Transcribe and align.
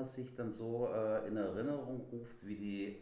man 0.00 0.04
sich 0.04 0.34
dann 0.34 0.50
so 0.50 0.88
äh, 0.88 1.28
in 1.28 1.36
Erinnerung 1.36 2.00
ruft, 2.10 2.46
wie 2.46 2.56
die 2.56 2.96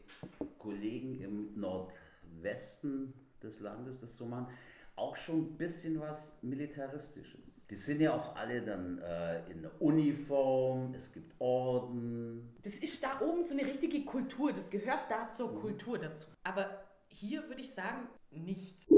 Kollegen 0.58 1.20
im 1.20 1.60
Nordwesten 1.60 3.14
des 3.40 3.60
Landes 3.60 4.00
das 4.00 4.16
so 4.16 4.26
machen, 4.26 4.48
auch 4.96 5.14
schon 5.14 5.42
ein 5.42 5.56
bisschen 5.56 6.00
was 6.00 6.36
Militaristisches. 6.42 7.66
Die 7.70 7.76
sind 7.76 8.00
ja 8.00 8.14
auch 8.14 8.34
alle 8.34 8.62
dann 8.62 8.98
äh, 8.98 9.48
in 9.48 9.62
der 9.62 9.80
Uniform, 9.80 10.92
es 10.92 11.12
gibt 11.12 11.40
Orden. 11.40 12.52
Das 12.62 12.74
ist 12.74 13.00
da 13.00 13.20
oben 13.20 13.42
so 13.42 13.56
eine 13.56 13.64
richtige 13.64 14.04
Kultur, 14.04 14.52
das 14.52 14.68
gehört 14.68 15.08
da 15.08 15.30
zur 15.30 15.52
mhm. 15.52 15.60
Kultur 15.60 15.98
dazu. 15.98 16.26
Aber 16.42 16.82
hier 17.06 17.46
würde 17.48 17.60
ich 17.60 17.72
sagen, 17.74 18.08
nicht. 18.32 18.88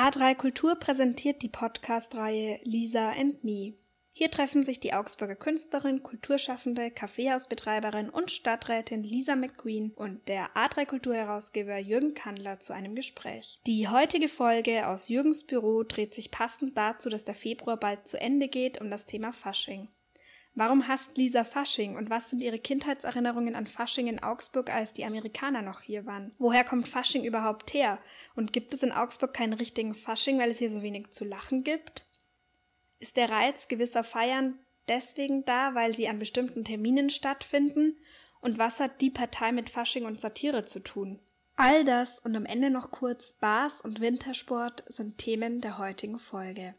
A3 0.00 0.34
Kultur 0.34 0.76
präsentiert 0.76 1.42
die 1.42 1.50
Podcast-Reihe 1.50 2.58
Lisa 2.64 3.10
and 3.10 3.44
Me. 3.44 3.74
Hier 4.12 4.30
treffen 4.30 4.62
sich 4.62 4.80
die 4.80 4.94
Augsburger 4.94 5.36
Künstlerin, 5.36 6.02
Kulturschaffende, 6.02 6.90
Kaffeehausbetreiberin 6.90 8.08
und 8.08 8.30
Stadträtin 8.30 9.02
Lisa 9.02 9.36
McQueen 9.36 9.90
und 9.90 10.26
der 10.26 10.48
A3 10.54 10.86
Kulturherausgeber 10.86 11.76
Jürgen 11.76 12.14
Kandler 12.14 12.60
zu 12.60 12.72
einem 12.72 12.94
Gespräch. 12.94 13.60
Die 13.66 13.88
heutige 13.88 14.28
Folge 14.28 14.88
aus 14.88 15.10
Jürgens 15.10 15.44
Büro 15.44 15.82
dreht 15.82 16.14
sich 16.14 16.30
passend 16.30 16.78
dazu, 16.78 17.10
dass 17.10 17.24
der 17.24 17.34
Februar 17.34 17.76
bald 17.76 18.08
zu 18.08 18.18
Ende 18.18 18.48
geht, 18.48 18.80
um 18.80 18.88
das 18.88 19.04
Thema 19.04 19.32
Fasching. 19.32 19.88
Warum 20.54 20.88
hasst 20.88 21.16
Lisa 21.16 21.44
Fasching 21.44 21.96
und 21.96 22.10
was 22.10 22.30
sind 22.30 22.42
ihre 22.42 22.58
Kindheitserinnerungen 22.58 23.54
an 23.54 23.66
Fasching 23.66 24.08
in 24.08 24.22
Augsburg, 24.22 24.74
als 24.74 24.92
die 24.92 25.04
Amerikaner 25.04 25.62
noch 25.62 25.80
hier 25.80 26.06
waren? 26.06 26.34
Woher 26.38 26.64
kommt 26.64 26.88
Fasching 26.88 27.24
überhaupt 27.24 27.72
her? 27.72 27.98
Und 28.34 28.52
gibt 28.52 28.74
es 28.74 28.82
in 28.82 28.92
Augsburg 28.92 29.32
keinen 29.32 29.52
richtigen 29.52 29.94
Fasching, 29.94 30.38
weil 30.38 30.50
es 30.50 30.58
hier 30.58 30.70
so 30.70 30.82
wenig 30.82 31.10
zu 31.10 31.24
lachen 31.24 31.62
gibt? 31.62 32.06
Ist 32.98 33.16
der 33.16 33.30
Reiz 33.30 33.68
gewisser 33.68 34.04
Feiern 34.04 34.58
deswegen 34.88 35.44
da, 35.44 35.74
weil 35.74 35.94
sie 35.94 36.08
an 36.08 36.18
bestimmten 36.18 36.64
Terminen 36.64 37.10
stattfinden? 37.10 37.96
Und 38.40 38.58
was 38.58 38.80
hat 38.80 39.00
die 39.00 39.10
Partei 39.10 39.52
mit 39.52 39.70
Fasching 39.70 40.04
und 40.04 40.20
Satire 40.20 40.64
zu 40.64 40.80
tun? 40.80 41.22
All 41.56 41.84
das 41.84 42.20
und 42.20 42.34
am 42.36 42.46
Ende 42.46 42.70
noch 42.70 42.90
kurz 42.90 43.34
Bars 43.34 43.82
und 43.82 44.00
Wintersport 44.00 44.84
sind 44.88 45.18
Themen 45.18 45.60
der 45.60 45.78
heutigen 45.78 46.18
Folge. 46.18 46.74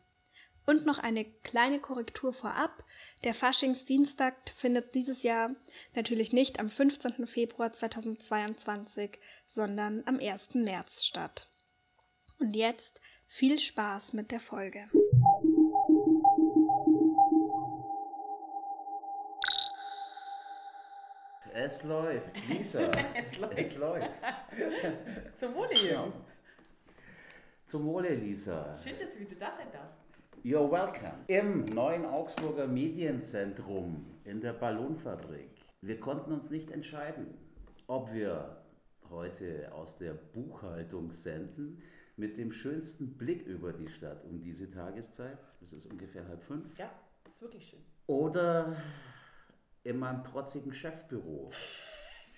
Und 0.72 0.86
noch 0.86 1.00
eine 1.00 1.26
kleine 1.26 1.82
Korrektur 1.82 2.32
vorab. 2.32 2.86
Der 3.26 3.34
Faschingsdienstag 3.34 4.36
findet 4.56 4.96
dieses 4.96 5.22
Jahr 5.22 5.54
natürlich 5.96 6.32
nicht 6.32 6.62
am 6.62 6.70
15. 6.70 7.28
Februar 7.28 7.74
2022, 7.74 9.20
sondern 9.46 10.02
am 10.06 10.18
1. 10.18 10.56
März 10.56 11.04
statt. 11.04 11.50
Und 12.40 12.54
jetzt 12.54 13.02
viel 13.28 13.60
Spaß 13.60 14.14
mit 14.14 14.32
der 14.32 14.40
Folge. 14.40 14.90
Es 21.54 21.84
läuft, 21.84 22.48
Lisa. 22.48 22.80
es 23.14 23.38
läuft. 23.38 23.58
Es 23.58 23.76
läuft. 23.76 24.10
Zum 25.36 25.54
Wohle, 25.54 25.76
Jürgen. 25.76 26.14
Zum 27.66 27.86
Wohle, 27.88 28.16
Lisa. 28.16 28.78
Schön, 28.82 28.98
dass 28.98 29.16
du 29.16 29.36
da 29.36 29.54
sein 29.54 29.70
darfst. 29.74 30.01
You're 30.44 30.72
welcome. 30.72 31.24
Im 31.28 31.66
neuen 31.66 32.04
Augsburger 32.04 32.66
Medienzentrum 32.66 34.08
in 34.24 34.42
der 34.42 34.54
Ballonfabrik. 34.54 35.52
Wir 35.82 36.00
konnten 36.00 36.32
uns 36.32 36.50
nicht 36.50 36.72
entscheiden, 36.72 37.38
ob 37.86 38.12
wir 38.12 38.58
heute 39.12 39.72
aus 39.72 40.00
der 40.00 40.14
Buchhaltung 40.14 41.12
senden 41.12 41.84
mit 42.18 42.40
dem 42.40 42.52
schönsten 42.52 43.20
Blick 43.20 43.46
über 43.46 43.72
die 43.72 43.88
Stadt 43.88 44.26
um 44.26 44.42
diese 44.42 44.72
Tageszeit. 44.72 45.38
Es 45.64 45.74
ist 45.74 45.86
ungefähr 45.86 46.28
halb 46.28 46.42
fünf. 46.42 46.76
Ja, 46.76 46.90
ist 47.28 47.40
wirklich 47.44 47.68
schön. 47.70 47.86
Oder 48.08 48.76
in 49.84 50.00
meinem 50.00 50.24
protzigen 50.24 50.74
Chefbüro. 50.74 51.52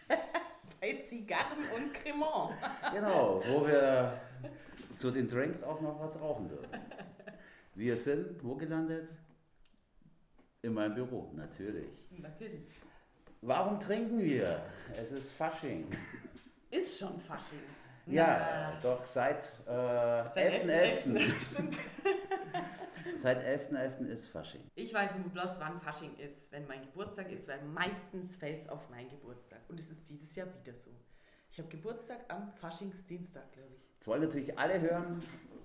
Bei 0.82 1.02
Zigarren 1.06 1.60
und 1.74 1.94
Cremant. 1.94 2.52
genau, 2.94 3.42
wo 3.48 3.66
wir 3.66 4.20
zu 4.98 5.10
den 5.10 5.30
Drinks 5.30 5.64
auch 5.64 5.80
noch 5.80 6.02
was 6.02 6.20
rauchen 6.20 6.50
dürfen. 6.50 6.68
Wir 7.76 7.98
sind 7.98 8.44
wo 8.44 8.56
gelandet? 8.56 9.10
In 10.62 10.74
meinem 10.74 10.94
Büro, 10.94 11.32
natürlich. 11.34 11.90
Natürlich. 12.12 12.68
Warum 13.42 13.80
trinken 13.80 14.20
wir? 14.20 14.64
Es 14.96 15.12
ist 15.12 15.32
Fasching. 15.34 15.88
Ist 16.72 16.98
schon 17.00 17.20
Fasching. 17.20 17.60
Ja, 18.06 18.72
Na. 18.74 18.80
doch 18.82 19.04
seit 19.04 19.54
äh, 19.66 19.72
11.11. 19.72 21.04
.11. 21.06 21.42
Stimmt. 21.52 21.78
Seit 23.16 23.46
11.11. 23.46 24.00
.11. 24.00 24.06
ist 24.08 24.28
Fasching. 24.28 24.62
Ich 24.76 24.94
weiß 24.94 25.16
nur 25.18 25.30
bloß, 25.30 25.60
wann 25.60 25.80
Fasching 25.80 26.16
ist, 26.18 26.52
wenn 26.52 26.66
mein 26.68 26.82
Geburtstag 26.82 27.32
ist, 27.32 27.48
weil 27.48 27.62
meistens 27.64 28.36
fällt 28.36 28.62
es 28.62 28.70
auf 28.70 28.90
meinen 28.90 29.10
Geburtstag. 29.10 29.60
Und 29.70 29.80
es 29.80 29.90
ist 29.90 30.10
dieses 30.10 30.34
Jahr 30.36 30.48
wieder 30.48 30.76
so. 30.76 30.90
Ich 31.52 31.60
habe 31.60 31.70
Geburtstag 31.70 32.20
am 32.30 32.52
Faschingsdienstag, 32.54 33.52
glaube 33.52 33.70
ich. 33.76 33.82
Jetzt 33.96 34.08
wollen 34.08 34.22
natürlich 34.22 34.58
alle 34.58 34.82
hören, 34.82 35.22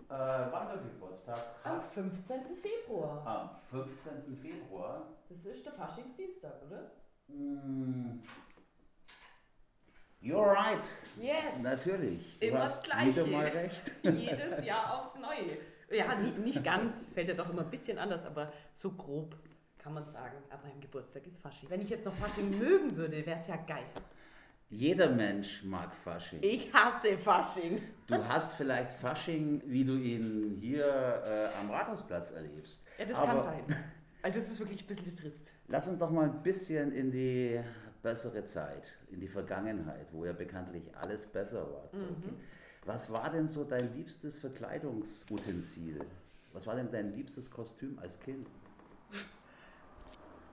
äh, 0.08 0.12
wann 0.50 0.69
der 0.69 0.78
Geburtstag 0.78 1.38
Am 1.64 1.80
15. 1.80 2.41
Februar. 2.56 3.26
Am 3.26 3.50
15. 3.70 4.36
Februar. 4.41 5.06
Das 5.28 5.44
ist 5.44 5.66
der 5.66 5.72
Faschingsdienstag, 5.72 6.54
oder? 6.66 6.91
Mm. 7.28 8.22
You're 10.20 10.50
right. 10.50 10.84
Yes. 11.20 11.62
Natürlich. 11.62 12.38
Du 12.41 12.47
immer 12.47 12.60
hast 12.60 12.80
das 12.80 12.91
Gleiche. 12.91 13.26
wieder 13.26 13.38
mal 13.38 13.47
recht. 13.47 13.92
Jedes 14.02 14.64
Jahr 14.64 14.98
aufs 14.98 15.16
Neue. 15.16 15.58
Ja, 15.91 16.14
nicht, 16.16 16.64
ganz, 16.64 17.04
fällt 17.14 17.28
ja 17.28 17.34
doch 17.34 17.48
immer 17.48 17.62
ein 17.62 17.70
bisschen 17.70 17.98
anders, 17.98 18.26
aber 18.26 18.52
so 18.74 18.91
grob 18.92 19.36
kann 19.78 19.94
man 19.94 20.04
sagen. 20.06 20.36
Aber 20.50 20.62
mein 20.64 20.80
Geburtstag 20.80 21.26
ist 21.26 21.41
Fasching. 21.41 21.70
Wenn 21.70 21.80
ich 21.80 21.88
jetzt 21.88 22.04
noch 22.04 22.14
Fasching 22.14 22.58
mögen 22.58 22.97
würde, 22.97 23.24
wäre 23.24 23.38
es 23.38 23.47
ja 23.47 23.56
geil. 23.56 23.86
Jeder 24.70 25.08
Mensch 25.08 25.64
mag 25.64 25.94
Fasching. 25.94 26.40
Ich 26.42 26.72
hasse 26.74 27.16
Fasching. 27.16 27.80
Du 28.06 28.16
hast 28.28 28.54
vielleicht 28.54 28.90
Fasching, 28.90 29.62
wie 29.64 29.84
du 29.84 29.96
ihn 29.96 30.58
hier 30.60 30.84
äh, 30.84 31.58
am 31.58 31.70
Rathausplatz 31.70 32.32
erlebst. 32.32 32.86
Ja, 32.98 33.06
das 33.06 33.16
Aber 33.16 33.26
kann 33.26 33.42
sein. 33.42 33.64
Also 34.20 34.40
das 34.40 34.50
ist 34.50 34.58
wirklich 34.58 34.82
ein 34.82 34.86
bisschen 34.86 35.16
trist. 35.16 35.50
Lass 35.68 35.88
uns 35.88 35.98
doch 35.98 36.10
mal 36.10 36.24
ein 36.24 36.42
bisschen 36.42 36.92
in 36.92 37.10
die 37.10 37.60
bessere 38.02 38.44
Zeit, 38.44 38.98
in 39.10 39.20
die 39.20 39.28
Vergangenheit, 39.28 40.08
wo 40.12 40.24
ja 40.24 40.32
bekanntlich 40.32 40.94
alles 40.96 41.26
besser 41.26 41.62
war. 41.70 41.90
Mhm. 41.94 42.36
Was 42.84 43.12
war 43.12 43.30
denn 43.30 43.48
so 43.48 43.64
dein 43.64 43.94
liebstes 43.94 44.38
Verkleidungsutensil? 44.38 46.00
Was 46.52 46.66
war 46.66 46.74
denn 46.74 46.90
dein 46.90 47.12
liebstes 47.12 47.50
Kostüm 47.50 47.98
als 47.98 48.20
Kind? 48.20 48.48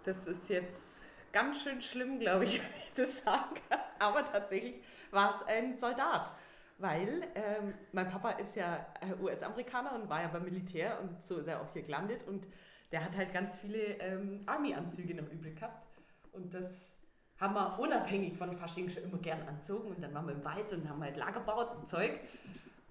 Das 0.04 0.28
ist 0.28 0.50
jetzt 0.50 1.04
ganz 1.36 1.62
schön 1.64 1.82
schlimm, 1.82 2.18
glaube 2.18 2.46
ich, 2.46 2.60
wenn 2.60 2.82
ich 2.82 2.94
das 2.96 3.24
sage. 3.24 3.60
Aber 4.00 4.26
tatsächlich 4.26 4.82
war 5.12 5.36
es 5.36 5.46
ein 5.46 5.76
Soldat. 5.76 6.34
Weil 6.78 7.24
ähm, 7.36 7.74
mein 7.92 8.10
Papa 8.10 8.32
ist 8.32 8.56
ja 8.56 8.86
äh, 9.02 9.22
US-Amerikaner 9.22 9.96
und 9.96 10.10
war 10.10 10.22
ja 10.22 10.28
beim 10.28 10.44
Militär 10.44 11.00
und 11.02 11.22
so 11.22 11.38
ist 11.38 11.48
er 11.48 11.62
auch 11.62 11.72
hier 11.74 11.84
gelandet. 11.84 12.26
Und 12.28 12.48
der 12.92 13.04
hat 13.04 13.16
halt 13.16 13.34
ganz 13.34 13.58
viele 13.58 13.80
ähm, 14.00 14.44
Army-Anzüge 14.46 15.14
noch 15.14 15.30
übrig 15.30 15.56
gehabt. 15.56 15.86
Und 16.32 16.54
das 16.54 16.98
haben 17.38 17.54
wir 17.54 17.80
unabhängig 17.80 18.38
von 18.38 18.54
Fasching 18.54 18.90
schon 18.90 19.04
immer 19.04 19.18
gern 19.18 19.42
anzogen. 19.48 19.90
Und 19.90 20.02
dann 20.02 20.14
waren 20.14 20.28
wir 20.28 20.36
im 20.36 20.44
Wald 20.44 20.72
und 20.72 20.90
haben 20.90 21.04
halt 21.04 21.18
Lager 21.18 21.40
gebaut 21.40 21.76
und 21.76 21.88
Zeug. 21.88 22.20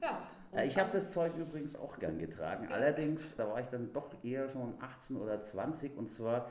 Ja. 0.00 0.22
Und 0.50 0.60
ich 0.60 0.78
habe 0.78 0.90
das 0.90 1.10
Zeug 1.10 1.34
übrigens 1.36 1.76
auch 1.76 1.98
gern 1.98 2.18
getragen. 2.18 2.68
Allerdings, 2.70 3.36
da 3.36 3.48
war 3.48 3.60
ich 3.60 3.68
dann 3.68 3.92
doch 3.92 4.14
eher 4.22 4.48
schon 4.48 4.74
18 4.80 5.16
oder 5.16 5.40
20 5.40 5.96
und 5.96 6.08
zwar 6.08 6.50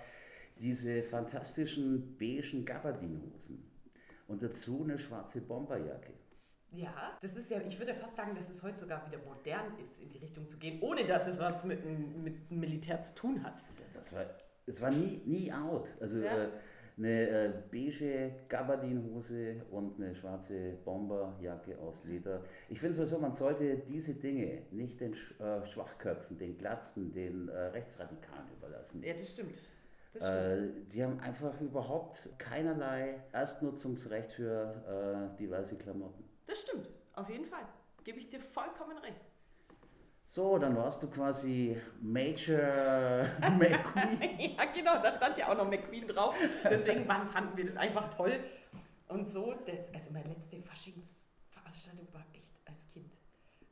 diese 0.59 1.03
fantastischen 1.03 2.17
beigen 2.17 2.65
Gabardinhosen 2.65 3.63
und 4.27 4.41
dazu 4.41 4.83
eine 4.83 4.97
schwarze 4.97 5.41
Bomberjacke. 5.41 6.13
Ja, 6.71 7.17
das 7.21 7.35
ist 7.35 7.51
ja, 7.51 7.61
ich 7.61 7.77
würde 7.77 7.93
fast 7.93 8.15
sagen, 8.15 8.33
dass 8.35 8.49
es 8.49 8.63
heute 8.63 8.79
sogar 8.79 9.05
wieder 9.05 9.19
modern 9.23 9.77
ist, 9.83 10.01
in 10.01 10.09
die 10.09 10.17
Richtung 10.17 10.47
zu 10.47 10.57
gehen, 10.57 10.81
ohne 10.81 11.05
dass 11.05 11.27
es 11.27 11.39
was 11.39 11.65
mit, 11.65 11.85
mit 11.85 12.49
Militär 12.49 12.99
zu 12.99 13.13
tun 13.13 13.43
hat. 13.43 13.63
Das, 13.77 13.93
das 13.93 14.13
war, 14.13 14.25
das 14.65 14.81
war 14.81 14.89
nie, 14.89 15.21
nie 15.25 15.51
out. 15.51 15.93
Also 15.99 16.17
ja. 16.17 16.45
äh, 16.45 16.49
eine 16.97 17.29
äh, 17.29 17.53
beige 17.71 18.31
Gabardinhose 18.49 19.63
und 19.71 19.99
eine 19.99 20.15
schwarze 20.15 20.73
Bomberjacke 20.83 21.77
aus 21.79 22.03
Leder. 22.05 22.43
Ich 22.69 22.79
finde 22.79 22.95
sowieso, 22.95 23.19
man 23.19 23.33
sollte 23.33 23.77
diese 23.77 24.15
Dinge 24.15 24.63
nicht 24.71 24.99
den 24.99 25.13
äh, 25.13 25.65
Schwachköpfen, 25.67 26.37
den 26.37 26.57
Glatzen, 26.57 27.11
den 27.11 27.49
äh, 27.49 27.57
Rechtsradikalen 27.67 28.47
überlassen. 28.57 29.03
Ja, 29.03 29.13
das 29.13 29.31
stimmt. 29.31 29.61
Äh, 30.21 30.69
die 30.91 31.03
haben 31.03 31.19
einfach 31.19 31.59
überhaupt 31.59 32.29
keinerlei 32.37 33.23
Erstnutzungsrecht 33.31 34.31
für 34.31 35.31
äh, 35.33 35.37
diverse 35.37 35.77
Klamotten. 35.77 36.23
Das 36.45 36.59
stimmt, 36.59 36.89
auf 37.13 37.29
jeden 37.29 37.45
Fall. 37.45 37.65
Gebe 38.03 38.19
ich 38.19 38.29
dir 38.29 38.39
vollkommen 38.39 38.97
recht. 38.99 39.21
So, 40.25 40.57
dann 40.57 40.75
warst 40.75 41.03
du 41.03 41.09
quasi 41.09 41.79
Major 42.01 43.25
McQueen. 43.57 44.39
ja, 44.57 44.65
genau, 44.65 45.01
da 45.01 45.15
stand 45.15 45.37
ja 45.37 45.51
auch 45.51 45.57
noch 45.57 45.69
McQueen 45.69 46.07
drauf. 46.07 46.35
Deswegen 46.63 47.05
fanden 47.05 47.57
wir 47.57 47.65
das 47.65 47.77
einfach 47.77 48.13
toll. 48.13 48.39
Und 49.07 49.29
so, 49.29 49.53
das, 49.65 49.93
also 49.93 50.11
meine 50.11 50.29
letzte 50.29 50.61
Faschingsveranstaltung 50.61 52.07
war 52.13 52.25
echt 52.33 52.59
als 52.65 52.87
Kind. 52.87 53.13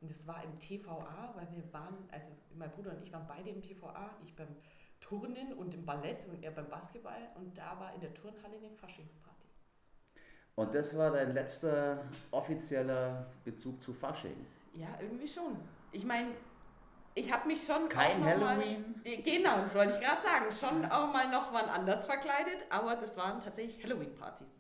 Und 0.01 0.09
das 0.09 0.27
war 0.27 0.43
im 0.43 0.57
TVA, 0.59 1.33
weil 1.35 1.47
wir 1.51 1.71
waren, 1.73 1.95
also 2.11 2.29
mein 2.55 2.71
Bruder 2.71 2.91
und 2.91 3.03
ich 3.03 3.13
waren 3.13 3.25
beide 3.27 3.49
im 3.49 3.61
TVA, 3.61 4.11
ich 4.25 4.35
beim 4.35 4.55
Turnen 5.01 5.51
und 5.53 5.73
im 5.73 5.85
Ballett 5.85 6.25
und 6.27 6.41
er 6.43 6.51
beim 6.51 6.69
Basketball 6.69 7.29
und 7.35 7.57
da 7.57 7.77
war 7.79 7.93
in 7.93 7.99
der 7.99 8.13
Turnhalle 8.13 8.55
eine 8.57 8.69
Faschingsparty. 8.71 9.47
Und 10.55 10.73
das 10.73 10.97
war 10.97 11.11
dein 11.11 11.33
letzter 11.33 12.05
offizieller 12.31 13.25
Bezug 13.43 13.81
zu 13.81 13.93
Fasching? 13.93 14.45
Ja, 14.73 14.87
irgendwie 15.01 15.27
schon. 15.27 15.57
Ich 15.91 16.05
meine, 16.05 16.29
ich 17.15 17.31
habe 17.31 17.47
mich 17.47 17.65
schon. 17.65 17.89
Kein 17.89 18.19
noch 18.21 18.37
mal- 18.37 18.55
Halloween? 18.57 19.01
genau, 19.03 19.57
das 19.57 19.75
wollte 19.75 19.93
ich 19.95 19.99
gerade 19.99 20.21
sagen. 20.21 20.51
Schon 20.51 20.85
auch 20.89 21.11
mal 21.11 21.29
noch 21.29 21.51
mal 21.51 21.67
anders 21.67 22.05
verkleidet, 22.05 22.65
aber 22.69 22.95
das 22.95 23.17
waren 23.17 23.39
tatsächlich 23.41 23.83
Halloween-Partys. 23.83 24.55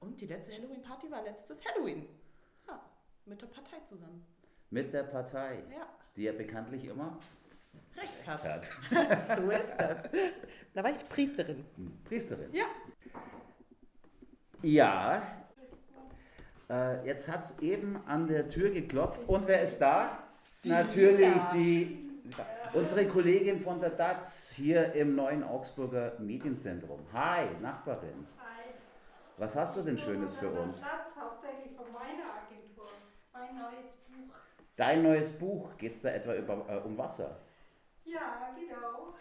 Und 0.00 0.20
die 0.20 0.26
letzte 0.26 0.52
Halloween-Party 0.52 1.10
war 1.10 1.22
letztes 1.22 1.58
Halloween. 1.64 2.06
Ja, 2.66 2.82
mit 3.24 3.40
der 3.40 3.46
Partei 3.46 3.78
zusammen. 3.80 4.26
Mit 4.70 4.92
der 4.92 5.04
Partei, 5.04 5.62
Ja, 5.70 5.86
die 6.16 6.24
ja 6.24 6.32
bekanntlich 6.32 6.84
immer 6.86 7.18
recht 7.96 8.26
hat. 8.26 8.44
hat. 8.44 9.26
so 9.36 9.50
ist 9.50 9.74
das. 9.76 10.10
Da 10.74 10.82
war 10.82 10.90
ich 10.90 11.04
Priesterin. 11.08 11.64
Priesterin. 12.04 12.52
Ja. 12.52 12.66
Ja. 14.62 15.22
Äh, 16.70 17.06
jetzt 17.06 17.28
hat 17.28 17.40
es 17.40 17.58
eben 17.58 18.00
an 18.06 18.28
der 18.28 18.48
Tür 18.48 18.70
geklopft. 18.70 19.28
Und 19.28 19.46
wer 19.46 19.62
ist 19.62 19.80
da? 19.80 20.22
Natürlich 20.64 21.18
Lila. 21.18 21.50
die 21.52 22.02
unsere 22.72 23.06
Kollegin 23.06 23.60
von 23.60 23.80
der 23.80 23.90
DATS 23.90 24.52
hier 24.52 24.92
im 24.94 25.14
neuen 25.14 25.42
Augsburger 25.42 26.14
Medienzentrum. 26.18 27.00
Hi, 27.12 27.48
Nachbarin. 27.60 28.26
Hi. 28.38 28.72
Was 29.36 29.56
hast 29.56 29.76
du 29.76 29.82
denn 29.82 29.98
Schönes 29.98 30.34
für 30.34 30.50
uns? 30.50 30.86
hauptsächlich 30.86 31.76
von 31.76 31.92
meiner 31.92 32.46
Agentur. 32.46 32.88
Mein 33.32 33.58
neues 33.58 33.92
Buch. 34.08 34.34
Dein 34.76 35.02
neues 35.02 35.32
Buch, 35.32 35.76
geht 35.76 35.92
es 35.92 36.00
da 36.00 36.10
etwa 36.10 36.34
über, 36.34 36.64
äh, 36.68 36.76
um 36.78 36.96
Wasser? 36.96 37.40
Ja, 38.12 38.54
genau. 38.54 39.14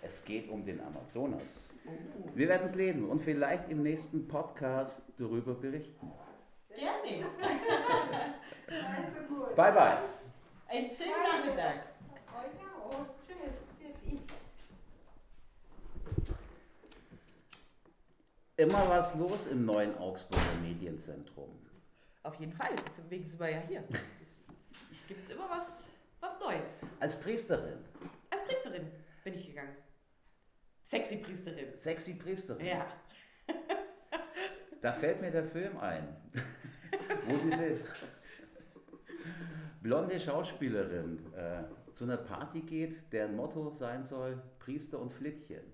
Es 0.00 0.24
geht 0.24 0.48
um 0.48 0.64
den 0.64 0.80
Amazonas. 0.80 1.66
Wir 2.34 2.48
werden 2.48 2.64
es 2.64 2.74
lesen 2.74 3.08
und 3.08 3.20
vielleicht 3.20 3.68
im 3.68 3.82
nächsten 3.82 4.26
Podcast 4.26 5.02
darüber 5.18 5.54
berichten. 5.54 6.10
Gerne. 6.74 7.26
Also 8.66 9.34
gut. 9.34 9.54
Bye 9.56 9.72
bye. 9.72 9.98
Einen 10.68 10.90
schönen 10.90 11.22
Nachmittag. 11.22 11.88
Immer 18.56 18.88
was 18.88 19.14
los 19.14 19.46
im 19.46 19.64
neuen 19.66 19.96
Augsburger 19.98 20.42
Medienzentrum. 20.62 21.50
Auf 22.24 22.34
jeden 22.40 22.52
Fall, 22.52 22.70
deswegen 22.84 23.28
sind 23.28 23.38
wir 23.38 23.50
ja 23.50 23.60
hier. 23.60 23.84
Gibt 25.06 25.22
es 25.22 25.30
immer 25.30 25.48
was, 25.48 25.88
was 26.18 26.40
Neues. 26.40 26.80
Als 26.98 27.20
Priesterin, 27.20 27.78
Priesterin 28.48 28.90
bin 29.24 29.34
ich 29.34 29.46
gegangen. 29.46 29.76
Sexy 30.82 31.16
Priesterin. 31.18 31.74
sexy 31.76 32.14
Priesterin, 32.18 32.66
Ja. 32.66 32.86
da 34.80 34.92
fällt 34.92 35.20
mir 35.20 35.30
der 35.30 35.44
Film 35.44 35.76
ein, 35.78 36.16
wo 37.26 37.36
diese 37.36 37.80
blonde 39.82 40.18
Schauspielerin 40.18 41.32
äh, 41.34 41.90
zu 41.92 42.04
einer 42.04 42.16
Party 42.16 42.60
geht, 42.62 43.12
deren 43.12 43.36
Motto 43.36 43.70
sein 43.70 44.02
soll 44.02 44.42
Priester 44.58 44.98
und 44.98 45.12
Flittchen. 45.12 45.64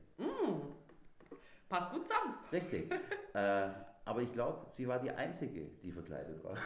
Passt 1.69 1.93
gut 1.93 2.06
zusammen. 2.06 2.35
Richtig. 2.53 2.93
äh, 3.35 3.69
aber 4.05 4.21
ich 4.23 4.32
glaube, 4.32 4.69
sie 4.69 4.87
war 4.87 4.99
die 5.00 5.11
Einzige, 5.11 5.62
die 5.82 5.91
verkleidet 5.91 6.43
war. 6.44 6.56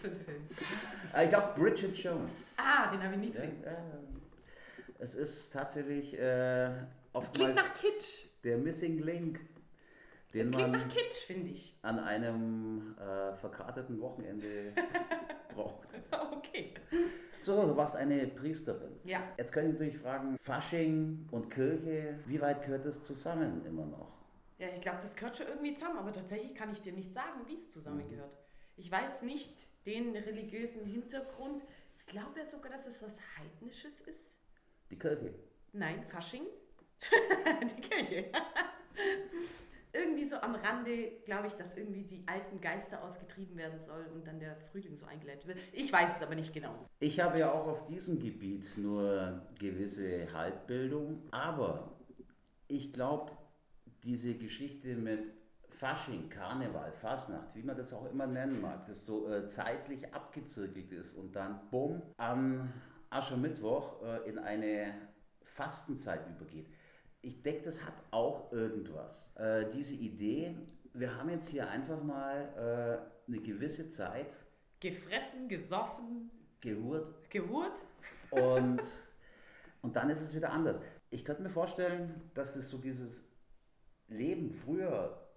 Für 0.00 0.08
ein 0.08 0.20
Film? 0.20 0.48
Äh, 1.14 1.24
ich 1.24 1.30
glaube, 1.30 1.52
Bridget 1.60 1.96
Jones. 1.96 2.54
Ah, 2.58 2.90
den 2.90 3.02
habe 3.02 3.14
ich 3.14 3.20
nie 3.20 3.26
Ja, 3.28 3.32
gesehen. 3.32 3.64
äh, 3.64 3.74
es 4.98 5.14
ist 5.14 5.50
tatsächlich 5.50 6.18
äh, 6.18 6.70
oftmals 7.12 7.82
der 8.44 8.58
Missing 8.58 8.98
Link, 9.02 9.40
den 10.34 10.50
man 10.50 10.88
Kitsch, 10.88 11.24
finde 11.26 11.50
ich. 11.50 11.76
an 11.82 11.98
einem 11.98 12.96
äh, 12.98 13.34
verkaterten 13.36 14.00
Wochenende 14.00 14.72
braucht. 15.54 15.88
Okay. 16.10 16.74
So, 17.42 17.54
so, 17.54 17.68
du 17.68 17.76
warst 17.76 17.96
eine 17.96 18.26
Priesterin. 18.26 18.92
Ja. 19.04 19.22
Jetzt 19.38 19.52
kann 19.52 19.64
ich 19.66 19.72
natürlich 19.72 19.96
fragen, 19.98 20.36
Fasching 20.38 21.26
und 21.30 21.50
Kirche, 21.50 22.18
wie 22.26 22.40
weit 22.40 22.62
gehört 22.62 22.84
das 22.84 23.02
zusammen 23.04 23.64
immer 23.66 23.86
noch? 23.86 24.12
Ja, 24.58 24.68
ich 24.74 24.80
glaube, 24.82 24.98
das 25.00 25.16
gehört 25.16 25.36
schon 25.38 25.46
irgendwie 25.48 25.72
zusammen, 25.74 25.98
aber 25.98 26.12
tatsächlich 26.12 26.54
kann 26.54 26.70
ich 26.70 26.82
dir 26.82 26.92
nicht 26.92 27.12
sagen, 27.14 27.40
wie 27.46 27.54
es 27.54 27.70
zusammengehört. 27.70 28.36
Ich 28.76 28.90
weiß 28.90 29.22
nicht 29.22 29.54
den 29.86 30.16
religiösen 30.16 30.84
Hintergrund. 30.84 31.62
Ich 31.98 32.06
glaube 32.06 32.38
ja 32.38 32.44
sogar, 32.44 32.72
dass 32.72 32.86
es 32.86 33.02
was 33.02 33.16
Heidnisches 33.38 34.00
ist. 34.02 34.34
Die 34.90 34.98
Kirche. 34.98 35.34
Nein, 35.72 36.04
Fasching. 36.04 36.46
die 37.76 37.80
Kirche. 37.80 38.30
irgendwie 39.92 40.24
so 40.24 40.36
am 40.36 40.54
Rande 40.54 41.12
glaube 41.24 41.48
ich, 41.48 41.54
dass 41.54 41.76
irgendwie 41.76 42.02
die 42.02 42.22
alten 42.26 42.60
Geister 42.60 43.02
ausgetrieben 43.02 43.56
werden 43.56 43.80
soll 43.80 44.06
und 44.14 44.26
dann 44.26 44.38
der 44.38 44.56
Frühling 44.70 44.96
so 44.96 45.06
eingeleitet 45.06 45.46
wird. 45.46 45.58
Ich 45.72 45.92
weiß 45.92 46.16
es 46.16 46.22
aber 46.22 46.34
nicht 46.34 46.52
genau. 46.52 46.86
Ich 47.00 47.20
habe 47.20 47.38
ja 47.38 47.52
auch 47.52 47.66
auf 47.66 47.84
diesem 47.84 48.18
Gebiet 48.20 48.76
nur 48.76 49.42
gewisse 49.58 50.32
Halbbildung, 50.32 51.22
aber 51.30 51.96
ich 52.68 52.92
glaube, 52.92 53.32
diese 54.04 54.34
Geschichte 54.34 54.94
mit 54.94 55.39
Fasching, 55.80 56.28
Karneval, 56.28 56.92
Fasnacht, 56.92 57.54
wie 57.54 57.62
man 57.62 57.74
das 57.74 57.94
auch 57.94 58.04
immer 58.10 58.26
nennen 58.26 58.60
mag, 58.60 58.84
das 58.84 59.06
so 59.06 59.26
äh, 59.32 59.48
zeitlich 59.48 60.12
abgezirkelt 60.12 60.92
ist 60.92 61.14
und 61.14 61.34
dann 61.34 61.58
bumm 61.70 62.02
am 62.18 62.70
Aschermittwoch 63.08 64.02
äh, 64.02 64.28
in 64.28 64.38
eine 64.38 64.92
Fastenzeit 65.42 66.20
übergeht. 66.28 66.68
Ich 67.22 67.42
denke, 67.42 67.62
das 67.62 67.86
hat 67.86 67.94
auch 68.10 68.52
irgendwas. 68.52 69.34
Äh, 69.36 69.70
diese 69.70 69.94
Idee, 69.94 70.54
wir 70.92 71.16
haben 71.16 71.30
jetzt 71.30 71.48
hier 71.48 71.70
einfach 71.70 72.02
mal 72.02 73.08
äh, 73.26 73.30
eine 73.32 73.40
gewisse 73.40 73.88
Zeit 73.88 74.36
Gefressen, 74.80 75.48
gesoffen, 75.48 76.30
gehurt 76.60 77.30
gehurt. 77.30 77.78
und, 78.30 78.82
und 79.80 79.96
dann 79.96 80.10
ist 80.10 80.20
es 80.20 80.36
wieder 80.36 80.52
anders. 80.52 80.82
Ich 81.08 81.24
könnte 81.24 81.42
mir 81.42 81.48
vorstellen, 81.48 82.20
dass 82.34 82.54
es 82.54 82.68
so 82.68 82.76
dieses 82.76 83.24
Leben 84.08 84.52
früher, 84.52 85.29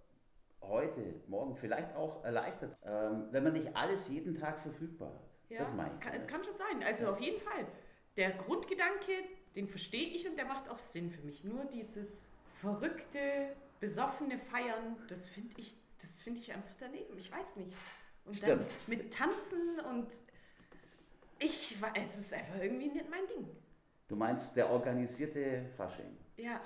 heute, 0.67 1.22
morgen 1.27 1.55
vielleicht 1.55 1.96
auch 1.96 2.24
erleichtert, 2.24 2.75
ähm, 2.84 3.27
wenn 3.32 3.43
man 3.43 3.53
nicht 3.53 3.75
alles 3.75 4.10
jeden 4.10 4.36
Tag 4.36 4.60
verfügbar 4.60 5.13
hat. 5.13 5.29
Ja, 5.50 5.60
das 5.60 5.74
meine 5.74 5.89
es 5.89 5.96
ich. 5.96 6.01
kann, 6.01 6.13
es 6.13 6.27
kann 6.27 6.43
schon 6.43 6.55
sein. 6.58 6.84
Also 6.84 7.08
auf 7.08 7.20
jeden 7.22 7.39
Fall. 7.39 7.65
Der 8.17 8.32
Grundgedanke, 8.32 9.12
den 9.55 9.67
verstehe 9.67 10.08
ich 10.10 10.27
und 10.27 10.38
der 10.38 10.46
macht 10.46 10.70
auch 10.70 10.79
Sinn 10.79 11.10
für 11.10 11.22
mich. 11.22 11.43
Nur 11.43 11.65
dieses 11.65 12.29
verrückte, 12.62 13.55
besoffene 13.79 14.38
Feiern, 14.38 14.96
das 15.10 15.27
finde 15.27 15.53
ich, 15.60 15.75
das 16.01 16.22
finde 16.22 16.39
ich 16.39 16.53
einfach 16.53 16.74
daneben. 16.79 17.17
Ich 17.17 17.32
weiß 17.32 17.55
nicht. 17.58 17.75
Und 18.25 18.41
dann 18.41 18.63
Stimmt. 18.63 18.88
mit 18.88 19.13
Tanzen 19.13 19.79
und 19.89 20.08
ich, 21.39 21.82
wei- 21.82 21.91
es 22.08 22.17
ist 22.17 22.34
einfach 22.34 22.55
irgendwie 22.62 22.88
nicht 22.88 23.10
mein 23.10 23.27
Ding. 23.27 23.48
Du 24.08 24.15
meinst 24.15 24.55
der 24.55 24.70
organisierte 24.70 25.65
Fasching. 25.75 26.17
Ja, 26.38 26.62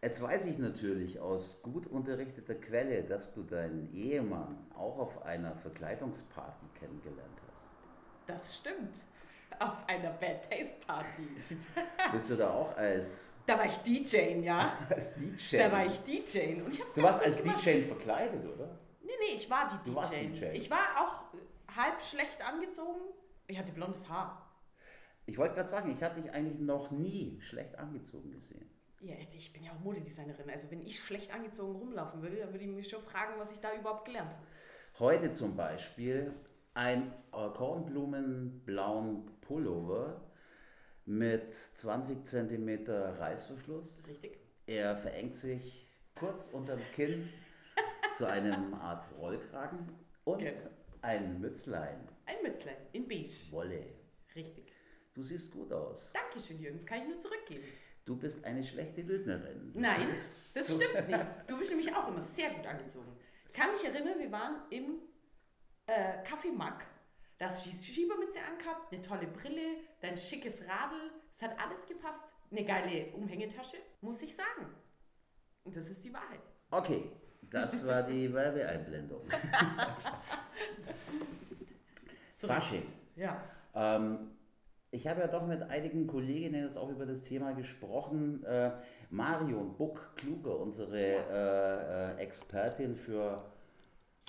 Jetzt 0.00 0.22
weiß 0.22 0.46
ich 0.46 0.58
natürlich 0.58 1.18
aus 1.18 1.60
gut 1.62 1.86
unterrichteter 1.88 2.54
Quelle, 2.54 3.02
dass 3.02 3.32
du 3.34 3.42
deinen 3.42 3.92
Ehemann 3.92 4.56
auch 4.76 4.98
auf 4.98 5.22
einer 5.22 5.56
Verkleidungsparty 5.56 6.66
kennengelernt 6.74 7.40
hast. 7.50 7.70
das 8.26 8.56
stimmt. 8.56 9.04
Auf 9.58 9.74
einer 9.88 10.10
Bad 10.10 10.48
Taste 10.48 10.76
Party. 10.86 11.26
Bist 12.12 12.30
du 12.30 12.36
da 12.36 12.50
auch 12.50 12.76
als, 12.76 13.34
Da 13.46 13.58
war 13.58 13.64
ich 13.64 13.76
DJ, 13.78 14.40
ja. 14.44 14.70
als 14.90 15.14
DJ? 15.16 15.56
Da 15.56 15.72
war 15.72 15.84
ich 15.86 15.98
DJ. 16.00 16.62
Und 16.62 16.72
ich 16.72 16.80
hab's 16.80 16.94
Du 16.94 17.02
warst 17.02 17.22
als 17.24 17.42
gemacht. 17.42 17.66
DJ 17.66 17.82
verkleidet, 17.82 18.44
oder? 18.46 18.78
Nee, 19.02 19.10
nee, 19.18 19.36
ich 19.36 19.50
war 19.50 19.66
die 19.66 19.78
DJ. 19.78 19.90
Du 19.90 19.94
warst 19.96 20.14
DJ. 20.14 20.44
Ich 20.52 20.70
war 20.70 20.78
auch 21.00 21.34
äh, 21.34 21.74
halb 21.74 22.00
schlecht 22.02 22.40
angezogen. 22.46 23.00
Ich 23.48 23.58
hatte 23.58 23.72
blondes 23.72 24.08
Haar. 24.08 24.48
Ich 25.26 25.38
wollte 25.38 25.54
gerade 25.56 25.68
sagen, 25.68 25.90
ich 25.90 26.02
hatte 26.04 26.20
dich 26.20 26.30
eigentlich 26.30 26.60
noch 26.60 26.92
nie 26.92 27.40
schlecht 27.40 27.76
angezogen 27.78 28.30
gesehen. 28.30 28.70
Ja, 29.00 29.14
ich 29.32 29.52
bin 29.52 29.62
ja 29.62 29.72
auch 29.72 29.78
Modedesignerin. 29.80 30.50
Also 30.50 30.70
wenn 30.70 30.80
ich 30.84 30.98
schlecht 30.98 31.32
angezogen 31.32 31.76
rumlaufen 31.78 32.20
würde, 32.22 32.36
dann 32.38 32.52
würde 32.52 32.64
ich 32.64 32.70
mich 32.70 32.88
schon 32.88 33.00
fragen, 33.02 33.34
was 33.38 33.52
ich 33.52 33.58
da 33.58 33.74
überhaupt 33.74 34.04
gelernt 34.06 34.30
habe. 34.32 34.46
Heute 34.98 35.30
zum 35.30 35.56
Beispiel 35.56 36.32
ein 36.74 37.12
kornblumenblauen 37.32 39.26
Pullover 39.40 40.20
mit 41.04 41.54
20 41.54 42.26
cm 42.26 42.86
Reißverschluss. 42.88 44.08
Richtig? 44.08 44.38
Er 44.66 44.96
verengt 44.96 45.36
sich 45.36 45.86
kurz 46.14 46.48
unterm 46.52 46.80
Kinn 46.94 47.28
zu 48.12 48.26
einem 48.26 48.74
Art 48.74 49.06
Rollkragen 49.16 49.78
und 50.24 50.34
Okay. 50.42 50.54
ein 51.02 51.40
Mützlein, 51.40 52.06
Ein 52.26 52.42
Mützlein 52.42 52.76
in 52.92 53.06
beige. 53.08 53.30
Wolle. 53.50 53.84
Richtig. 54.34 54.72
Du 55.14 55.22
siehst 55.22 55.52
gut 55.52 55.72
aus. 55.72 56.12
Dankeschön, 56.12 56.60
Jürgen. 56.60 56.76
Das 56.76 56.86
kann 56.86 56.98
ich 57.02 57.08
nur 57.08 57.18
zurückgeben. 57.18 57.64
Du 58.08 58.16
bist 58.16 58.42
eine 58.46 58.64
schlechte 58.64 59.02
Lügnerin. 59.02 59.70
Nein, 59.74 60.00
das 60.54 60.74
stimmt 60.74 61.08
nicht. 61.08 61.26
Du 61.46 61.58
bist 61.58 61.68
nämlich 61.68 61.94
auch 61.94 62.08
immer 62.08 62.22
sehr 62.22 62.48
gut 62.48 62.66
angezogen. 62.66 63.14
Ich 63.48 63.52
kann 63.52 63.70
mich 63.70 63.84
erinnern, 63.84 64.18
wir 64.18 64.32
waren 64.32 64.62
im 64.70 65.00
äh, 65.86 66.22
Café 66.24 66.50
Mack 66.56 66.86
Da 67.36 67.48
hast 67.50 67.66
du 67.66 67.70
die 67.70 67.76
Schiebermütze 67.76 68.38
angehabt, 68.50 68.90
eine 68.90 69.02
tolle 69.02 69.26
Brille, 69.26 69.76
dein 70.00 70.16
schickes 70.16 70.62
Radl. 70.62 71.10
Es 71.34 71.42
hat 71.42 71.60
alles 71.60 71.86
gepasst. 71.86 72.24
Eine 72.50 72.64
geile 72.64 73.12
Umhängetasche, 73.12 73.76
muss 74.00 74.22
ich 74.22 74.34
sagen. 74.34 74.74
Und 75.64 75.76
das 75.76 75.90
ist 75.90 76.02
die 76.02 76.14
Wahrheit. 76.14 76.40
Okay, 76.70 77.12
das 77.42 77.86
war 77.86 78.04
die 78.04 78.32
Werbeeinblendung. 78.32 79.20
Fasching. 82.32 82.86
Ja. 83.16 83.44
Ähm, 83.74 84.30
ich 84.90 85.06
habe 85.06 85.20
ja 85.20 85.26
doch 85.26 85.46
mit 85.46 85.62
einigen 85.62 86.06
Kolleginnen 86.06 86.64
jetzt 86.64 86.78
auch 86.78 86.88
über 86.88 87.06
das 87.06 87.22
Thema 87.22 87.52
gesprochen. 87.52 88.44
Äh, 88.44 88.72
Marion 89.10 89.76
Buck-Kluger, 89.76 90.58
unsere 90.58 90.98
äh, 90.98 92.16
äh, 92.16 92.22
Expertin 92.22 92.96
für 92.96 93.44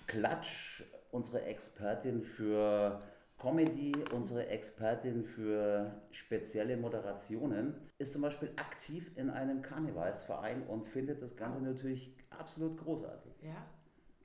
Klatsch, 0.08 0.84
unsere 1.12 1.44
Expertin 1.44 2.22
für 2.24 3.01
Comedy, 3.38 3.94
unsere 4.13 4.48
Expertin 4.48 5.24
für 5.24 6.01
spezielle 6.12 6.75
Moderationen, 6.75 7.75
ist 7.98 8.12
zum 8.12 8.22
Beispiel 8.22 8.51
aktiv 8.58 9.12
in 9.16 9.30
einem 9.30 9.62
Karnevalsverein 9.62 10.68
und 10.68 10.88
findet 10.88 11.22
das 11.22 11.38
Ganze 11.38 11.62
natürlich 11.62 12.13
absolut 12.32 12.78
großartig. 12.78 13.32
Ja. 13.42 13.66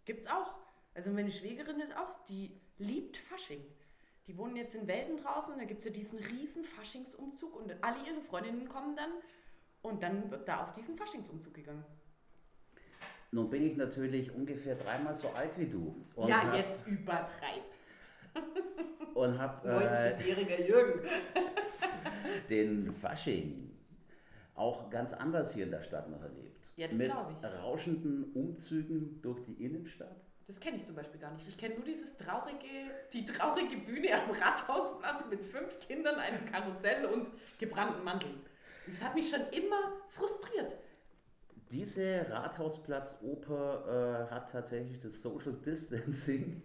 Gibt's 0.05 0.27
auch. 0.27 0.55
Also 0.95 1.11
meine 1.11 1.31
Schwägerin 1.31 1.81
ist 1.81 1.97
auch, 1.97 2.25
die 2.27 2.61
liebt 2.79 3.17
Fasching. 3.17 3.65
Die 4.27 4.37
wohnen 4.39 4.57
jetzt 4.57 4.75
in 4.75 4.87
Welten 4.87 5.19
draußen, 5.19 5.57
da 5.59 5.65
gibt 5.65 5.81
es 5.81 5.85
ja 5.85 5.91
diesen 5.91 6.19
riesen 6.19 6.65
Faschingsumzug 6.65 7.55
und 7.57 7.75
alle 7.83 7.99
ihre 8.07 8.23
Freundinnen 8.23 8.69
kommen 8.69 8.97
dann 8.97 9.11
und 9.83 10.03
dann 10.03 10.31
wird 10.31 10.49
da 10.49 10.63
auf 10.65 10.73
diesen 10.73 10.97
Faschingsumzug 10.97 11.53
gegangen. 11.53 11.85
Nun 13.33 13.51
bin 13.51 13.63
ich 13.67 13.77
natürlich 13.77 14.33
ungefähr 14.35 14.77
dreimal 14.77 15.15
so 15.15 15.29
alt 15.31 15.59
wie 15.59 15.67
du. 15.67 16.07
Und 16.15 16.29
ja, 16.29 16.43
hab- 16.43 16.55
jetzt 16.55 16.87
übertreib. 16.87 17.63
Und 19.15 19.39
habe 19.39 19.69
äh, 19.69 20.15
19-jähriger 20.17 20.67
Jürgen. 20.67 21.09
den 22.51 22.91
Fasching 22.91 23.71
auch 24.55 24.91
ganz 24.91 25.13
anders 25.13 25.55
hier 25.55 25.65
in 25.67 25.71
der 25.71 25.83
Stadt 25.83 26.09
noch 26.11 26.21
erlebt. 26.23 26.69
Ja, 26.77 26.89
das 26.89 26.97
Mit 26.97 27.11
glaub 27.13 27.31
ich. 27.31 27.63
rauschenden 27.63 28.33
Umzügen 28.33 29.21
durch 29.23 29.41
die 29.45 29.65
Innenstadt. 29.65 30.25
Das 30.47 30.61
kenne 30.61 30.77
ich 30.77 30.85
zum 30.85 30.95
Beispiel 30.95 31.21
gar 31.21 31.33
nicht. 31.33 31.49
Ich 31.49 31.57
kenne 31.57 31.77
nur 31.77 31.85
dieses 31.85 32.17
traurige, 32.17 32.67
die 33.13 33.25
traurige 33.25 33.79
Bühne 33.79 34.09
am 34.13 34.31
Rathausplatz 34.31 35.29
mit 35.31 35.43
fünf 35.43 35.79
Kindern, 35.81 36.17
einem 36.17 36.45
Karussell 36.51 37.07
und 37.07 37.31
gebrannten 37.59 38.05
Mandeln. 38.05 38.45
Das 38.87 39.03
hat 39.03 39.15
mich 39.15 39.31
schon 39.31 39.41
immer 39.53 39.93
frustriert. 40.11 40.77
Diese 41.71 42.27
Rathausplatz-Oper 42.29 44.29
äh, 44.29 44.35
hat 44.35 44.51
tatsächlich 44.51 45.01
das 45.01 45.23
Social 45.23 45.55
Distancing 45.55 46.63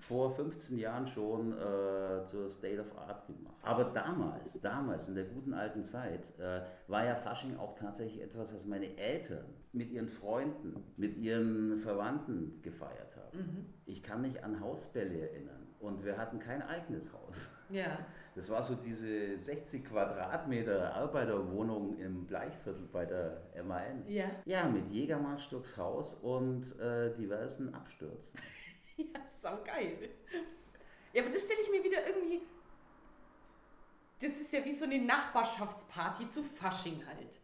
vor 0.00 0.30
15 0.30 0.78
Jahren 0.78 1.06
schon 1.06 1.52
äh, 1.52 2.24
zur 2.24 2.48
State 2.48 2.80
of 2.80 2.96
Art 2.98 3.26
gemacht. 3.26 3.54
Aber 3.62 3.84
damals, 3.84 4.60
damals 4.60 5.08
in 5.08 5.14
der 5.14 5.24
guten 5.24 5.54
alten 5.54 5.84
Zeit, 5.84 6.32
äh, 6.38 6.62
war 6.88 7.04
ja 7.04 7.14
Fasching 7.14 7.56
auch 7.56 7.74
tatsächlich 7.74 8.22
etwas, 8.22 8.54
was 8.54 8.66
meine 8.66 8.96
Eltern 8.96 9.44
mit 9.72 9.90
ihren 9.90 10.08
Freunden, 10.08 10.82
mit 10.96 11.16
ihren 11.16 11.78
Verwandten 11.78 12.60
gefeiert 12.62 13.16
haben. 13.16 13.74
Ich 13.84 14.02
kann 14.02 14.22
mich 14.22 14.42
an 14.42 14.60
Hausbälle 14.60 15.30
erinnern 15.30 15.68
und 15.80 16.04
wir 16.04 16.16
hatten 16.18 16.38
kein 16.38 16.62
eigenes 16.62 17.12
Haus. 17.12 17.54
Ja. 17.70 17.98
Das 18.34 18.48
war 18.50 18.62
so 18.62 18.74
diese 18.74 19.36
60 19.36 19.84
Quadratmeter 19.84 20.94
Arbeiterwohnung 20.94 21.98
im 21.98 22.26
Bleichviertel 22.26 22.88
bei 22.92 23.04
der 23.04 23.42
MAN. 23.64 24.04
Ja. 24.06 24.26
Ja, 24.44 24.68
mit 24.68 24.88
Jägermarsch 24.88 25.48
durchs 25.48 25.76
Haus 25.76 26.14
und 26.14 26.78
äh, 26.80 27.12
diversen 27.14 27.74
Abstürzen. 27.74 28.38
Ja, 29.14 29.20
sau 29.26 29.62
geil. 29.64 30.10
Ja, 31.12 31.22
aber 31.22 31.32
das 31.32 31.44
stelle 31.44 31.60
ich 31.62 31.70
mir 31.70 31.82
wieder 31.82 32.06
irgendwie. 32.06 32.42
Das 34.20 34.32
ist 34.32 34.52
ja 34.52 34.64
wie 34.64 34.74
so 34.74 34.84
eine 34.84 34.98
Nachbarschaftsparty 35.00 36.28
zu 36.28 36.42
Fasching 36.44 37.04
halt. 37.06 37.40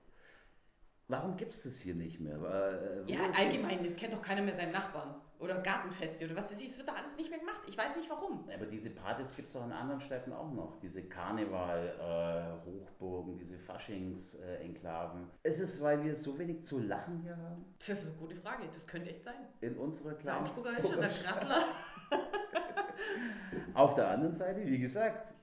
Warum 1.08 1.36
gibt 1.36 1.52
es 1.52 1.62
das 1.62 1.78
hier 1.80 1.94
nicht 1.94 2.20
mehr? 2.20 2.34
Äh, 2.34 3.06
wo 3.06 3.10
Ja, 3.10 3.20
allgemein, 3.24 3.78
Das? 3.78 3.82
das 3.84 3.96
kennt 3.96 4.12
doch 4.12 4.22
keiner 4.22 4.42
mehr 4.42 4.54
seinen 4.54 4.72
Nachbarn. 4.72 5.20
Oder 5.38 5.60
Gartenfeste 5.60 6.24
oder 6.24 6.36
was 6.36 6.50
weiß 6.50 6.58
ich. 6.60 6.70
Es 6.70 6.78
wird 6.78 6.88
da 6.88 6.94
alles 6.94 7.14
nicht 7.16 7.28
mehr 7.28 7.38
gemacht. 7.38 7.60
Ich 7.66 7.76
weiß 7.76 7.94
nicht 7.96 8.08
warum. 8.08 8.48
Aber 8.52 8.64
diese 8.66 8.88
Partys 8.90 9.36
gibt 9.36 9.48
es 9.50 9.56
auch 9.56 9.66
in 9.66 9.72
anderen 9.72 10.00
Städten 10.00 10.32
auch 10.32 10.50
noch. 10.50 10.80
Diese 10.80 11.06
Karneval-Hochburgen, 11.08 13.36
diese 13.36 13.58
Faschings-Enklaven. 13.58 15.28
Ist 15.42 15.60
es, 15.60 15.82
weil 15.82 16.02
wir 16.02 16.16
so 16.16 16.38
wenig 16.38 16.62
zu 16.62 16.78
lachen 16.78 17.20
hier 17.22 17.36
haben? 17.36 17.66
Das 17.78 17.88
ist 18.02 18.06
eine 18.08 18.16
gute 18.16 18.36
Frage. 18.36 18.66
Das 18.72 18.86
könnte 18.86 19.10
echt 19.10 19.24
sein. 19.24 19.34
In 19.60 19.76
unserer 19.76 20.14
Der 20.14 20.18
kleinen 20.18 20.44
der 20.44 20.52
Vorstadt? 20.80 21.40
Krattler. 21.40 21.64
Auf 23.74 23.92
der 23.94 24.08
anderen 24.08 24.32
Seite, 24.32 24.64
wie 24.66 24.78
gesagt, 24.78 25.34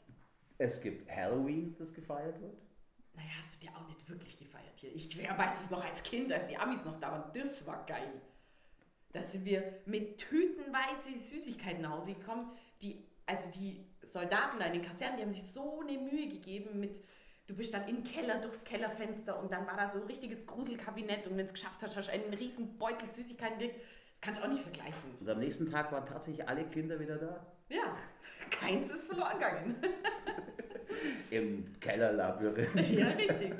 es 0.57 0.81
gibt 0.81 1.07
Halloween, 1.09 1.75
das 1.77 1.93
gefeiert 1.93 2.41
wird. 2.41 2.57
Naja, 3.13 3.29
es 3.43 3.51
wird 3.53 3.65
ja 3.65 3.71
auch 3.79 3.87
nicht 3.87 4.09
wirklich 4.09 4.39
gefeiert 4.39 4.73
hier. 4.75 4.91
Ich 4.95 5.15
weiß 5.17 5.65
es 5.65 5.69
noch 5.69 5.83
als 5.83 6.01
Kind, 6.01 6.33
als 6.33 6.47
die 6.47 6.57
Amis 6.57 6.83
noch 6.83 6.97
da 6.97 7.11
waren. 7.11 7.31
Das 7.33 7.67
war 7.67 7.85
geil. 7.85 8.19
Da 9.13 9.21
sind 9.21 9.45
wir 9.45 9.63
mit 9.85 10.17
tütenweise 10.17 11.17
Süßigkeiten 11.17 11.81
nach 11.81 11.91
Hause 11.91 12.15
gekommen. 12.15 12.51
Die, 12.81 13.05
also 13.27 13.47
die 13.51 13.85
Soldaten 14.01 14.59
da 14.59 14.65
in 14.65 14.73
den 14.73 14.81
Kasernen, 14.81 15.17
die 15.17 15.23
haben 15.23 15.31
sich 15.31 15.43
so 15.43 15.81
eine 15.81 15.99
Mühe 15.99 16.27
gegeben 16.27 16.79
mit, 16.79 16.99
du 17.47 17.55
bist 17.55 17.73
dann 17.73 17.87
im 17.87 18.03
Keller 18.03 18.41
durchs 18.41 18.63
Kellerfenster 18.63 19.39
und 19.39 19.51
dann 19.51 19.67
war 19.67 19.77
da 19.77 19.87
so 19.87 19.99
ein 20.01 20.07
richtiges 20.07 20.47
Gruselkabinett 20.47 21.27
und 21.27 21.37
wenn 21.37 21.45
es 21.45 21.53
geschafft 21.53 21.81
hast, 21.83 21.95
hast 21.95 22.07
du 22.07 22.11
einen 22.11 22.33
riesen 22.33 22.77
Beutel 22.77 23.07
Süßigkeiten 23.07 23.59
gekriegt. 23.59 23.79
Das 24.13 24.21
kannst 24.21 24.41
du 24.41 24.45
auch 24.45 24.49
nicht 24.49 24.63
vergleichen. 24.63 25.15
Und 25.19 25.29
am 25.29 25.39
nächsten 25.39 25.69
Tag 25.69 25.91
waren 25.91 26.05
tatsächlich 26.07 26.47
alle 26.49 26.65
Kinder 26.65 26.99
wieder 26.99 27.17
da. 27.17 27.45
Ja, 27.69 27.95
keins 28.49 28.91
ist 28.91 29.07
verloren 29.07 29.33
gegangen. 29.33 29.75
Im 31.29 31.71
Kellerlabyrinth. 31.79 32.75
Ja, 32.99 33.09
richtig. 33.09 33.53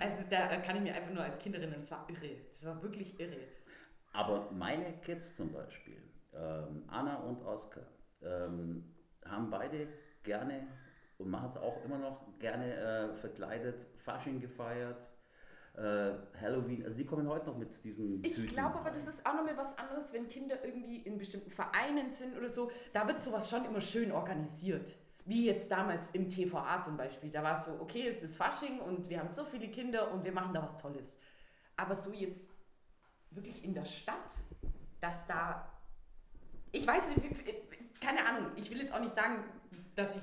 Also 0.00 0.22
da 0.28 0.56
kann 0.56 0.76
ich 0.76 0.82
mir 0.82 0.94
einfach 0.94 1.12
nur 1.12 1.22
als 1.22 1.38
Kind 1.38 1.54
erinnern, 1.54 1.80
das 1.80 1.90
war 1.92 2.06
irre. 2.10 2.36
Das 2.50 2.66
war 2.66 2.82
wirklich 2.82 3.18
irre. 3.18 3.38
Aber 4.12 4.50
meine 4.50 4.92
Kids 5.00 5.36
zum 5.36 5.52
Beispiel, 5.52 6.02
ähm, 6.34 6.84
Anna 6.88 7.16
und 7.16 7.42
Oskar, 7.42 7.84
ähm, 8.22 8.84
haben 9.24 9.50
beide 9.50 9.88
gerne 10.22 10.66
und 11.18 11.30
machen 11.30 11.48
es 11.48 11.56
auch 11.56 11.84
immer 11.84 11.98
noch 11.98 12.38
gerne 12.38 12.74
äh, 12.74 13.14
verkleidet, 13.14 13.86
Fasching 13.96 14.40
gefeiert, 14.40 15.08
äh, 15.76 16.12
Halloween. 16.40 16.84
Also 16.84 16.98
die 16.98 17.06
kommen 17.06 17.28
heute 17.28 17.46
noch 17.46 17.56
mit 17.56 17.84
diesen 17.84 18.24
Ich 18.24 18.48
glaube 18.48 18.78
aber, 18.78 18.90
das 18.90 19.06
ist 19.06 19.24
auch 19.24 19.34
nochmal 19.34 19.56
was 19.56 19.76
anderes, 19.78 20.12
wenn 20.12 20.26
Kinder 20.28 20.64
irgendwie 20.64 20.98
in 20.98 21.18
bestimmten 21.18 21.50
Vereinen 21.50 22.10
sind 22.10 22.36
oder 22.36 22.48
so. 22.48 22.70
Da 22.92 23.06
wird 23.06 23.22
sowas 23.22 23.48
schon 23.48 23.64
immer 23.64 23.80
schön 23.80 24.10
organisiert. 24.10 24.94
Wie 25.26 25.46
jetzt 25.46 25.70
damals 25.70 26.10
im 26.10 26.28
TVA 26.28 26.80
zum 26.82 26.96
Beispiel. 26.96 27.30
Da 27.30 27.42
war 27.42 27.58
es 27.58 27.66
so, 27.66 27.72
okay, 27.80 28.08
es 28.08 28.22
ist 28.22 28.36
Fasching 28.36 28.80
und 28.80 29.08
wir 29.08 29.20
haben 29.20 29.32
so 29.32 29.44
viele 29.44 29.68
Kinder 29.68 30.10
und 30.12 30.24
wir 30.24 30.32
machen 30.32 30.52
da 30.54 30.62
was 30.62 30.76
Tolles. 30.76 31.16
Aber 31.76 31.94
so 31.94 32.12
jetzt 32.12 32.49
wirklich 33.30 33.64
in 33.64 33.74
der 33.74 33.84
Stadt, 33.84 34.32
dass 35.00 35.26
da. 35.26 35.70
Ich 36.72 36.86
weiß 36.86 37.02
keine 38.00 38.26
Ahnung, 38.26 38.50
ich 38.56 38.70
will 38.70 38.80
jetzt 38.80 38.92
auch 38.92 39.00
nicht 39.00 39.14
sagen, 39.14 39.44
dass, 39.94 40.16
ich, 40.16 40.22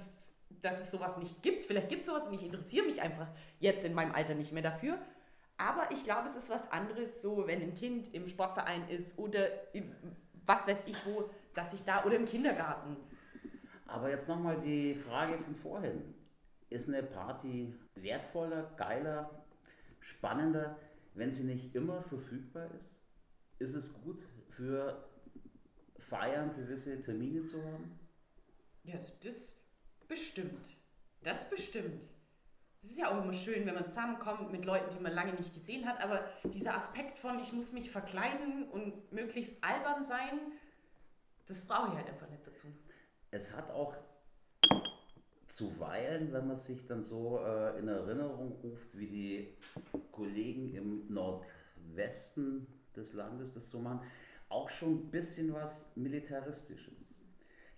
dass 0.62 0.80
es 0.80 0.92
sowas 0.92 1.18
nicht 1.18 1.42
gibt. 1.44 1.66
Vielleicht 1.66 1.90
gibt 1.90 2.02
es 2.02 2.08
sowas 2.08 2.28
und 2.28 2.34
ich 2.34 2.44
interessiere 2.44 2.86
mich 2.86 3.02
einfach 3.02 3.28
jetzt 3.60 3.86
in 3.86 3.94
meinem 3.94 4.14
Alter 4.14 4.36
nicht 4.36 4.52
mehr 4.52 4.64
dafür. 4.64 4.98
Aber 5.58 5.90
ich 5.92 6.04
glaube, 6.04 6.30
es 6.30 6.36
ist 6.36 6.50
was 6.50 6.72
anderes, 6.72 7.22
so 7.22 7.48
wenn 7.48 7.62
ein 7.62 7.74
Kind 7.74 8.14
im 8.14 8.28
Sportverein 8.28 8.88
ist 8.90 9.18
oder 9.18 9.74
im, 9.74 9.96
was 10.46 10.68
weiß 10.68 10.84
ich 10.86 11.06
wo, 11.06 11.30
dass 11.54 11.74
ich 11.74 11.84
da 11.84 12.04
oder 12.04 12.16
im 12.16 12.26
Kindergarten. 12.26 12.98
Aber 13.88 14.10
jetzt 14.10 14.28
nochmal 14.28 14.60
die 14.60 14.96
Frage 14.96 15.38
von 15.38 15.56
vorhin. 15.56 16.14
Ist 16.70 16.90
eine 16.90 17.02
Party 17.02 17.74
wertvoller, 17.96 18.72
geiler, 18.76 19.30
spannender, 20.00 20.78
wenn 21.18 21.32
sie 21.32 21.44
nicht 21.44 21.76
immer 21.76 22.02
verfügbar 22.02 22.70
ist? 22.78 23.02
Ist 23.60 23.74
es 23.74 24.02
gut 24.02 24.24
für 24.50 25.10
Feiern 25.98 26.56
gewisse 26.56 27.02
Termine 27.02 27.44
zu 27.44 27.64
haben? 27.64 28.00
Ja, 28.84 28.96
also 28.96 29.12
das 29.24 29.58
bestimmt. 30.08 30.66
Das 31.24 31.50
bestimmt. 31.50 32.02
Es 32.84 32.92
ist 32.92 33.00
ja 33.00 33.12
auch 33.12 33.24
immer 33.24 33.34
schön, 33.34 33.66
wenn 33.66 33.74
man 33.74 33.88
zusammenkommt 33.88 34.52
mit 34.52 34.64
Leuten, 34.64 34.96
die 34.96 35.02
man 35.02 35.12
lange 35.12 35.34
nicht 35.34 35.54
gesehen 35.54 35.86
hat, 35.88 36.00
aber 36.02 36.30
dieser 36.54 36.76
Aspekt 36.76 37.20
von, 37.20 37.40
ich 37.40 37.52
muss 37.52 37.74
mich 37.74 37.92
verkleiden 37.92 38.70
und 38.70 39.12
möglichst 39.12 39.62
albern 39.64 40.06
sein, 40.06 40.40
das 41.48 41.66
brauche 41.66 41.90
ich 41.90 41.96
halt 41.96 42.08
einfach 42.08 42.30
nicht 42.30 42.46
dazu. 42.46 42.68
Es 43.32 43.54
hat 43.54 43.72
auch 43.72 43.96
zuweilen, 45.48 46.32
wenn 46.34 46.48
man 46.48 46.56
sich 46.56 46.86
dann 46.86 47.02
so 47.02 47.40
äh, 47.44 47.80
in 47.80 47.88
Erinnerung 47.88 48.54
ruft, 48.64 48.98
wie 48.98 49.08
die 49.08 49.57
Nordwesten 51.98 52.68
des 52.96 53.14
Landes 53.14 53.54
das 53.54 53.70
so 53.70 53.80
machen, 53.80 54.02
auch 54.50 54.70
schon 54.70 54.94
ein 54.94 55.12
bisschen 55.12 55.54
was 55.54 55.88
Militaristisches. 55.96 57.16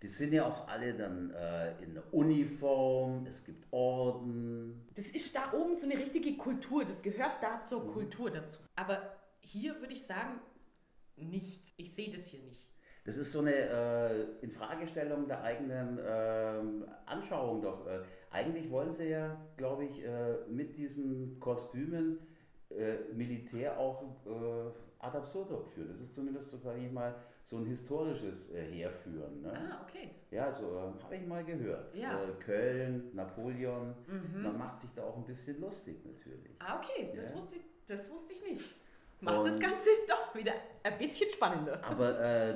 Die 0.01 0.07
sind 0.07 0.31
ja 0.31 0.45
auch 0.45 0.67
alle 0.67 0.93
dann 0.93 1.31
äh, 1.31 1.83
in 1.83 1.93
der 1.93 2.13
Uniform, 2.13 3.25
es 3.25 3.43
gibt 3.43 3.65
Orden. 3.71 4.87
Das 4.95 5.07
ist 5.07 5.35
da 5.35 5.51
oben 5.51 5.75
so 5.75 5.85
eine 5.89 5.97
richtige 5.97 6.37
Kultur, 6.37 6.85
das 6.85 7.01
gehört 7.01 7.41
da 7.41 7.61
zur 7.61 7.91
Kultur 7.91 8.31
dazu. 8.31 8.59
Aber 8.75 9.17
hier 9.41 9.79
würde 9.81 9.93
ich 9.93 10.05
sagen, 10.05 10.39
nicht. 11.17 11.73
Ich 11.75 11.93
sehe 11.93 12.09
das 12.09 12.27
hier 12.27 12.41
nicht. 12.43 12.65
Das 13.03 13.17
ist 13.17 13.31
so 13.31 13.39
eine 13.39 13.51
äh, 13.51 14.25
Infragestellung 14.41 15.27
der 15.27 15.41
eigenen 15.41 15.99
ähm, 16.05 16.85
Anschauung 17.05 17.61
doch. 17.61 17.85
Äh, 17.87 18.01
eigentlich 18.29 18.69
wollen 18.69 18.91
sie 18.91 19.09
ja, 19.09 19.37
glaube 19.57 19.85
ich, 19.85 20.03
äh, 20.03 20.37
mit 20.47 20.77
diesen 20.77 21.39
Kostümen 21.39 22.19
äh, 22.69 22.97
Militär 23.13 23.77
auch 23.79 24.03
äh, 24.25 24.71
ad 24.99 25.17
absurdum 25.17 25.65
führen. 25.65 25.87
Das 25.89 25.99
ist 25.99 26.13
zumindest, 26.13 26.49
so, 26.49 26.57
sage 26.57 26.79
ich 26.85 26.91
mal, 26.91 27.15
so 27.43 27.57
ein 27.57 27.65
historisches 27.65 28.51
äh, 28.53 28.63
Herführen. 28.63 29.41
Ne? 29.41 29.51
Ah, 29.53 29.81
okay. 29.87 30.11
Ja, 30.31 30.51
so 30.51 30.65
äh, 30.77 31.03
habe 31.03 31.15
ich 31.15 31.25
mal 31.25 31.43
gehört. 31.43 31.95
Ja. 31.95 32.21
Äh, 32.23 32.31
Köln, 32.39 33.09
Napoleon, 33.13 33.95
Mhm. 34.07 34.43
man 34.43 34.57
macht 34.57 34.77
sich 34.79 34.93
da 34.93 35.03
auch 35.03 35.17
ein 35.17 35.23
bisschen 35.25 35.59
lustig 35.61 35.97
natürlich. 36.05 36.51
Ah, 36.59 36.79
okay, 36.79 37.11
das, 37.15 37.31
Ja. 37.31 37.37
wusste 37.37 37.55
ich, 37.55 37.61
das 37.87 38.11
wusste 38.11 38.33
ich 38.33 38.41
nicht. 38.43 38.75
Macht 39.21 39.47
das 39.47 39.55
Und- 39.55 39.59
Ganze 39.61 39.89
doch 40.07 40.35
wieder 40.35 40.53
ein 40.83 40.97
bisschen 40.97 41.29
spannender. 41.31 41.83
Aber 41.83 42.19
äh, 42.19 42.55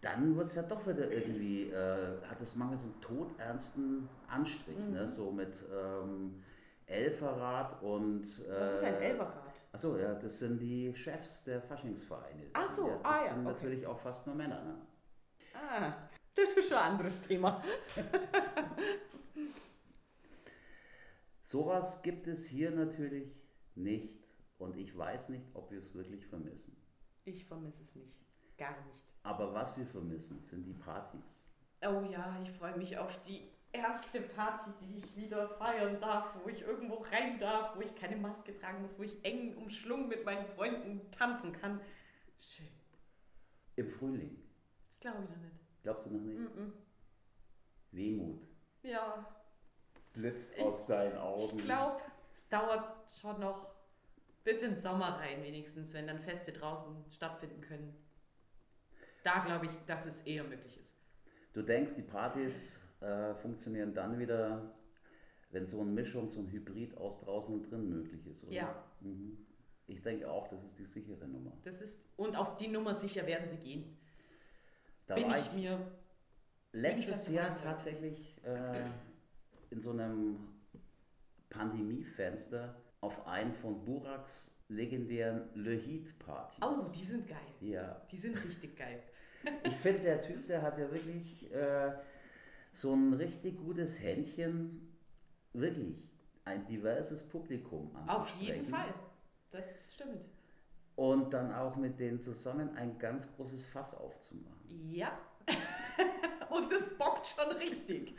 dann 0.00 0.34
wird 0.36 0.46
es 0.46 0.54
ja 0.56 0.62
doch 0.62 0.84
wieder 0.86 1.08
irgendwie, 1.12 1.72
hat 1.74 2.40
es 2.40 2.56
manchmal 2.56 2.76
so 2.78 2.86
einen 2.86 3.00
todernsten 3.00 4.08
Anstrich, 4.28 4.76
Mhm. 4.78 4.94
ne? 4.94 5.06
so 5.06 5.30
mit 5.30 5.54
ähm, 5.72 6.42
Elferrat 6.86 7.80
und. 7.82 8.20
Was 8.22 8.38
ist 8.74 8.84
ein 8.84 8.94
Elberrad? 9.00 9.41
Achso, 9.72 9.96
ja, 9.96 10.14
das 10.14 10.38
sind 10.38 10.60
die 10.60 10.94
Chefs 10.94 11.44
der 11.44 11.62
Faschingsvereine. 11.62 12.50
Ach 12.52 12.70
so, 12.70 12.88
ja, 12.88 13.00
ah 13.02 13.12
das 13.12 13.26
ja, 13.26 13.34
sind 13.34 13.46
okay. 13.46 13.54
natürlich 13.54 13.86
auch 13.86 13.98
fast 13.98 14.26
nur 14.26 14.36
Männer. 14.36 14.62
Ne? 14.62 14.86
Ah, 15.54 16.08
das 16.34 16.52
ist 16.52 16.68
schon 16.68 16.76
ein 16.76 16.92
anderes 16.92 17.18
Thema. 17.22 17.64
Sowas 21.40 22.02
gibt 22.02 22.26
es 22.26 22.46
hier 22.46 22.70
natürlich 22.70 23.34
nicht 23.74 24.36
und 24.58 24.76
ich 24.76 24.96
weiß 24.96 25.30
nicht, 25.30 25.44
ob 25.54 25.70
wir 25.70 25.78
es 25.78 25.94
wirklich 25.94 26.26
vermissen. 26.26 26.76
Ich 27.24 27.46
vermisse 27.46 27.82
es 27.82 27.94
nicht. 27.94 28.14
Gar 28.58 28.76
nicht. 28.84 28.96
Aber 29.22 29.54
was 29.54 29.76
wir 29.76 29.86
vermissen, 29.86 30.42
sind 30.42 30.64
die 30.64 30.74
Partys. 30.74 31.50
Oh 31.82 32.02
ja, 32.10 32.38
ich 32.42 32.50
freue 32.52 32.76
mich 32.76 32.98
auf 32.98 33.22
die 33.22 33.48
erste 33.72 34.20
Party, 34.20 34.70
die 34.80 34.98
ich 34.98 35.16
wieder 35.16 35.48
feiern 35.56 36.00
darf, 36.00 36.34
wo 36.42 36.48
ich 36.48 36.60
irgendwo 36.62 36.96
rein 36.96 37.38
darf, 37.38 37.76
wo 37.76 37.80
ich 37.80 37.94
keine 37.96 38.16
Maske 38.16 38.58
tragen 38.58 38.82
muss, 38.82 38.98
wo 38.98 39.02
ich 39.02 39.24
eng 39.24 39.56
umschlungen 39.56 40.08
mit 40.08 40.24
meinen 40.24 40.46
Freunden 40.54 41.10
tanzen 41.12 41.52
kann. 41.52 41.80
Schön. 42.38 42.68
Im 43.76 43.88
Frühling. 43.88 44.36
Das 44.90 45.00
glaube 45.00 45.22
ich 45.24 45.30
noch 45.30 45.36
nicht. 45.38 45.56
Glaubst 45.82 46.06
du 46.06 46.10
noch 46.10 46.20
nicht? 46.20 46.38
Mm-mm. 46.38 46.72
Wehmut 47.92 48.46
Ja, 48.82 49.26
blitzt 50.12 50.54
Ich- 50.56 50.62
aus 50.62 50.86
deinen 50.86 51.16
Augen. 51.18 51.58
ich 51.58 51.64
glaube, 51.64 52.00
es 52.34 52.48
dauert 52.48 52.94
schon 53.20 53.40
noch 53.40 53.72
bis 54.44 54.62
in 54.62 54.70
den 54.72 54.78
Sommer 54.80 55.18
rein, 55.18 55.42
wenigstens, 55.42 55.92
wenn 55.92 56.06
dann 56.06 56.18
Feste 56.20 56.52
draußen 56.52 57.04
stattfinden 57.10 57.60
können. 57.60 57.96
Da 59.24 59.44
glaube 59.44 59.66
ich, 59.66 59.72
dass 59.86 60.04
es 60.04 60.22
eher 60.22 60.42
möglich 60.44 60.76
ist. 60.78 60.90
Du 61.52 61.62
denkst, 61.62 61.94
die 61.94 62.02
Partys 62.02 62.80
äh, 63.02 63.34
funktionieren 63.34 63.92
dann 63.94 64.18
wieder, 64.18 64.72
wenn 65.50 65.66
so 65.66 65.80
eine 65.80 65.90
Mischung, 65.90 66.28
so 66.30 66.40
ein 66.40 66.50
Hybrid 66.50 66.96
aus 66.96 67.20
draußen 67.20 67.52
und 67.54 67.70
drin 67.70 67.88
möglich 67.88 68.26
ist, 68.26 68.44
oder? 68.44 68.52
Ja. 68.52 68.84
Mhm. 69.00 69.38
Ich 69.88 70.00
denke 70.00 70.30
auch, 70.30 70.48
das 70.48 70.62
ist 70.64 70.78
die 70.78 70.84
sichere 70.84 71.26
Nummer. 71.26 71.52
Das 71.64 71.82
ist, 71.82 72.00
und 72.16 72.36
auf 72.36 72.56
die 72.56 72.68
Nummer 72.68 72.94
sicher 72.94 73.26
werden 73.26 73.46
sie 73.48 73.56
gehen. 73.56 73.96
Da 75.06 75.14
Bin 75.16 75.28
war 75.28 75.36
ich 75.38 75.46
ich 75.46 75.52
mir. 75.54 75.78
letztes 76.72 77.28
Jahr 77.28 77.54
tatsächlich 77.54 78.34
äh, 78.44 78.84
in 79.70 79.80
so 79.80 79.90
einem 79.90 80.38
Pandemiefenster 81.50 82.74
auf 83.00 83.26
einen 83.26 83.52
von 83.52 83.84
Buraks 83.84 84.56
legendären 84.68 85.48
Le 85.54 85.72
Heat 85.74 86.18
Partys. 86.18 86.58
Oh, 86.62 86.72
die 86.98 87.04
sind 87.04 87.28
geil. 87.28 87.38
ja. 87.60 88.00
Die 88.10 88.16
sind 88.18 88.42
richtig 88.44 88.76
geil. 88.76 89.02
Ich 89.64 89.74
finde, 89.74 90.02
der 90.02 90.20
Typ, 90.20 90.46
der 90.46 90.62
hat 90.62 90.78
ja 90.78 90.90
wirklich 90.90 91.52
äh, 91.52 91.92
so 92.72 92.94
ein 92.94 93.12
richtig 93.12 93.58
gutes 93.58 94.02
Händchen, 94.02 94.96
wirklich 95.52 96.08
ein 96.44 96.64
diverses 96.64 97.28
Publikum 97.28 97.94
anzusprechen. 97.94 98.22
Auf 98.22 98.40
jeden 98.40 98.64
Fall. 98.64 98.94
Das 99.50 99.94
stimmt. 99.94 100.24
Und 100.96 101.32
dann 101.32 101.52
auch 101.52 101.76
mit 101.76 102.00
denen 102.00 102.22
zusammen 102.22 102.74
ein 102.76 102.98
ganz 102.98 103.34
großes 103.36 103.66
Fass 103.66 103.94
aufzumachen. 103.94 104.90
Ja. 104.90 105.18
Und 106.50 106.70
das 106.70 106.96
bockt 106.96 107.26
schon 107.26 107.50
richtig. 107.56 108.14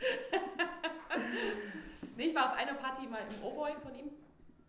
nee, 2.16 2.28
ich 2.28 2.34
war 2.34 2.52
auf 2.52 2.58
einer 2.58 2.74
Party 2.74 3.06
mal 3.06 3.22
im 3.28 3.44
Oboy 3.44 3.72
von 3.82 3.94
ihm. 3.94 4.10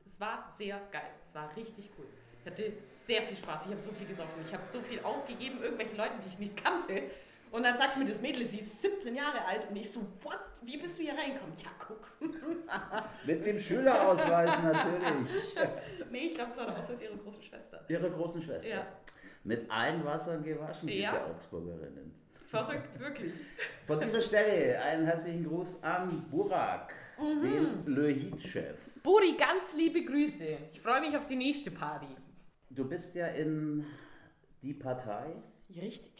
Es 0.05 0.19
war 0.19 0.51
sehr 0.55 0.79
geil. 0.91 1.11
Es 1.25 1.35
war 1.35 1.55
richtig 1.55 1.89
cool. 1.97 2.05
Ich 2.39 2.51
hatte 2.51 2.73
sehr 3.05 3.23
viel 3.23 3.37
Spaß. 3.37 3.65
Ich 3.65 3.71
habe 3.71 3.81
so 3.81 3.91
viel 3.91 4.07
gesoffen. 4.07 4.43
Ich 4.45 4.53
habe 4.53 4.63
so 4.71 4.79
viel 4.81 4.99
ausgegeben, 4.99 5.61
irgendwelchen 5.61 5.97
Leuten, 5.97 6.15
die 6.23 6.29
ich 6.29 6.39
nicht 6.39 6.63
kannte. 6.63 7.09
Und 7.55 7.63
dann 7.63 7.77
sagt 7.77 7.95
mir 7.97 8.03
das 8.03 8.21
Mädel, 8.21 8.45
sie 8.49 8.59
ist 8.59 8.81
17 8.81 9.15
Jahre 9.15 9.45
alt. 9.45 9.69
Und 9.69 9.77
ich 9.77 9.89
so, 9.89 10.01
what? 10.23 10.39
Wie 10.61 10.75
bist 10.77 10.99
du 10.99 11.03
hier 11.03 11.13
reingekommen? 11.13 11.55
Ja, 11.63 11.69
guck. 11.79 12.05
Mit 13.25 13.45
dem 13.45 13.57
Schülerausweis 13.57 14.61
natürlich. 14.61 15.55
nee, 16.11 16.27
ich 16.27 16.35
glaube, 16.35 16.51
es 16.51 16.57
war 16.57 16.65
der 16.65 16.77
Ausweis 16.77 17.01
ihrer 17.01 17.15
großen 17.15 17.43
Schwester. 17.43 17.85
Ihrer 17.87 18.09
großen 18.09 18.41
Schwester. 18.41 18.69
Ja. 18.69 18.87
Mit 19.45 19.71
allen 19.71 20.03
Wassern 20.03 20.43
gewaschen, 20.43 20.87
diese 20.89 21.03
Ja. 21.15 21.25
Augsburgerinnen. 21.27 22.13
Verrückt, 22.49 22.99
wirklich. 22.99 23.31
Von 23.85 23.99
dieser 24.01 24.21
Stelle 24.21 24.81
einen 24.81 25.05
herzlichen 25.05 25.45
Gruß 25.47 25.81
an 25.83 26.25
Burak, 26.29 26.93
Mhm. 27.17 27.41
den 27.85 27.95
Le 27.95 28.09
Heat-Chef. 28.09 29.01
Buri, 29.01 29.37
ganz 29.37 29.73
liebe 29.77 30.03
Grüße. 30.03 30.57
Ich 30.73 30.81
freue 30.81 30.99
mich 30.99 31.15
auf 31.15 31.25
die 31.25 31.37
nächste 31.37 31.71
Party. 31.71 32.07
Du 32.69 32.83
bist 32.87 33.15
ja 33.15 33.27
in 33.27 33.85
die 34.61 34.73
Partei, 34.73 35.35
Richtig. 35.69 36.14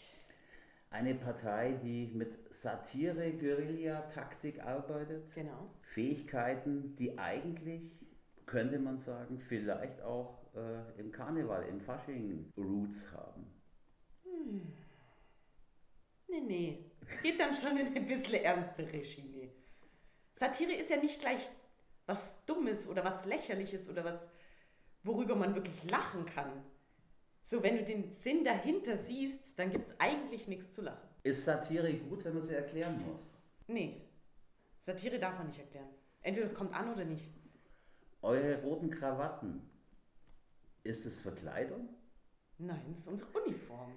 Eine 0.96 1.14
Partei, 1.14 1.78
die 1.82 2.06
mit 2.14 2.38
Satire, 2.54 3.32
Guerilla-Taktik 3.32 4.62
arbeitet. 4.64 5.34
Genau. 5.34 5.70
Fähigkeiten, 5.82 6.94
die 6.96 7.18
eigentlich, 7.18 7.92
könnte 8.46 8.78
man 8.78 8.96
sagen, 8.96 9.38
vielleicht 9.38 10.00
auch 10.00 10.38
äh, 10.54 10.98
im 10.98 11.12
Karneval, 11.12 11.64
im 11.68 11.80
Fasching 11.80 12.50
Roots 12.56 13.12
haben. 13.12 13.46
Nee, 16.28 16.40
nee. 16.40 16.90
Es 17.06 17.22
geht 17.22 17.38
dann 17.38 17.54
schon 17.54 17.76
in 17.76 17.94
ein 17.94 18.06
bisschen 18.06 18.34
ernstere 18.34 19.04
Schiene. 19.04 19.50
Satire 20.34 20.72
ist 20.72 20.90
ja 20.90 20.96
nicht 20.96 21.20
gleich 21.20 21.48
was 22.06 22.44
Dummes 22.46 22.88
oder 22.88 23.04
was 23.04 23.26
Lächerliches 23.26 23.88
oder 23.90 24.04
was, 24.04 24.28
worüber 25.02 25.36
man 25.36 25.54
wirklich 25.54 25.90
lachen 25.90 26.24
kann. 26.26 26.64
So, 27.48 27.62
wenn 27.62 27.76
du 27.76 27.84
den 27.84 28.10
Sinn 28.10 28.44
dahinter 28.44 28.98
siehst, 28.98 29.56
dann 29.56 29.70
gibt 29.70 29.86
es 29.86 30.00
eigentlich 30.00 30.48
nichts 30.48 30.72
zu 30.72 30.82
lachen. 30.82 31.08
Ist 31.22 31.44
Satire 31.44 31.92
gut, 31.94 32.24
wenn 32.24 32.34
man 32.34 32.42
sie 32.42 32.56
erklären 32.56 33.00
muss? 33.08 33.36
Nee. 33.68 34.02
Satire 34.80 35.20
darf 35.20 35.38
man 35.38 35.46
nicht 35.46 35.60
erklären. 35.60 35.88
Entweder 36.22 36.46
es 36.46 36.56
kommt 36.56 36.74
an 36.74 36.92
oder 36.92 37.04
nicht. 37.04 37.24
Eure 38.20 38.60
roten 38.62 38.90
Krawatten, 38.90 39.70
ist 40.82 41.06
es 41.06 41.22
Verkleidung? 41.22 41.88
Nein, 42.58 42.82
das 42.94 43.02
ist 43.02 43.08
unsere 43.08 43.30
Uniform. 43.38 43.92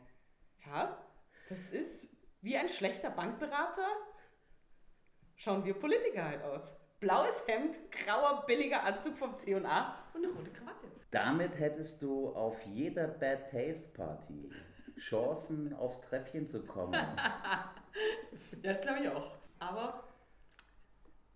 Ja, 0.67 1.03
das 1.49 1.71
ist 1.71 2.15
wie 2.41 2.55
ein 2.55 2.69
schlechter 2.69 3.09
Bankberater. 3.09 3.87
Schauen 5.37 5.65
wir 5.65 5.73
Politiker 5.73 6.25
halt 6.25 6.43
aus. 6.43 6.75
Blaues 6.99 7.47
Hemd, 7.47 7.79
grauer, 7.89 8.45
billiger 8.45 8.83
Anzug 8.83 9.17
vom 9.17 9.35
C&A 9.35 9.57
und 10.13 10.23
eine 10.23 10.33
rote 10.35 10.51
Krawatte. 10.51 10.98
Damit 11.11 11.57
hättest 11.57 12.01
du 12.01 12.29
auf 12.29 12.61
jeder 12.65 13.07
Bad 13.07 13.49
Taste 13.51 13.89
Party 13.93 14.51
Chancen, 14.97 15.73
aufs 15.73 16.01
Treppchen 16.01 16.47
zu 16.47 16.65
kommen. 16.65 16.95
Das 18.61 18.81
glaube 18.81 18.99
ich 19.01 19.09
auch. 19.09 19.31
Aber 19.59 20.03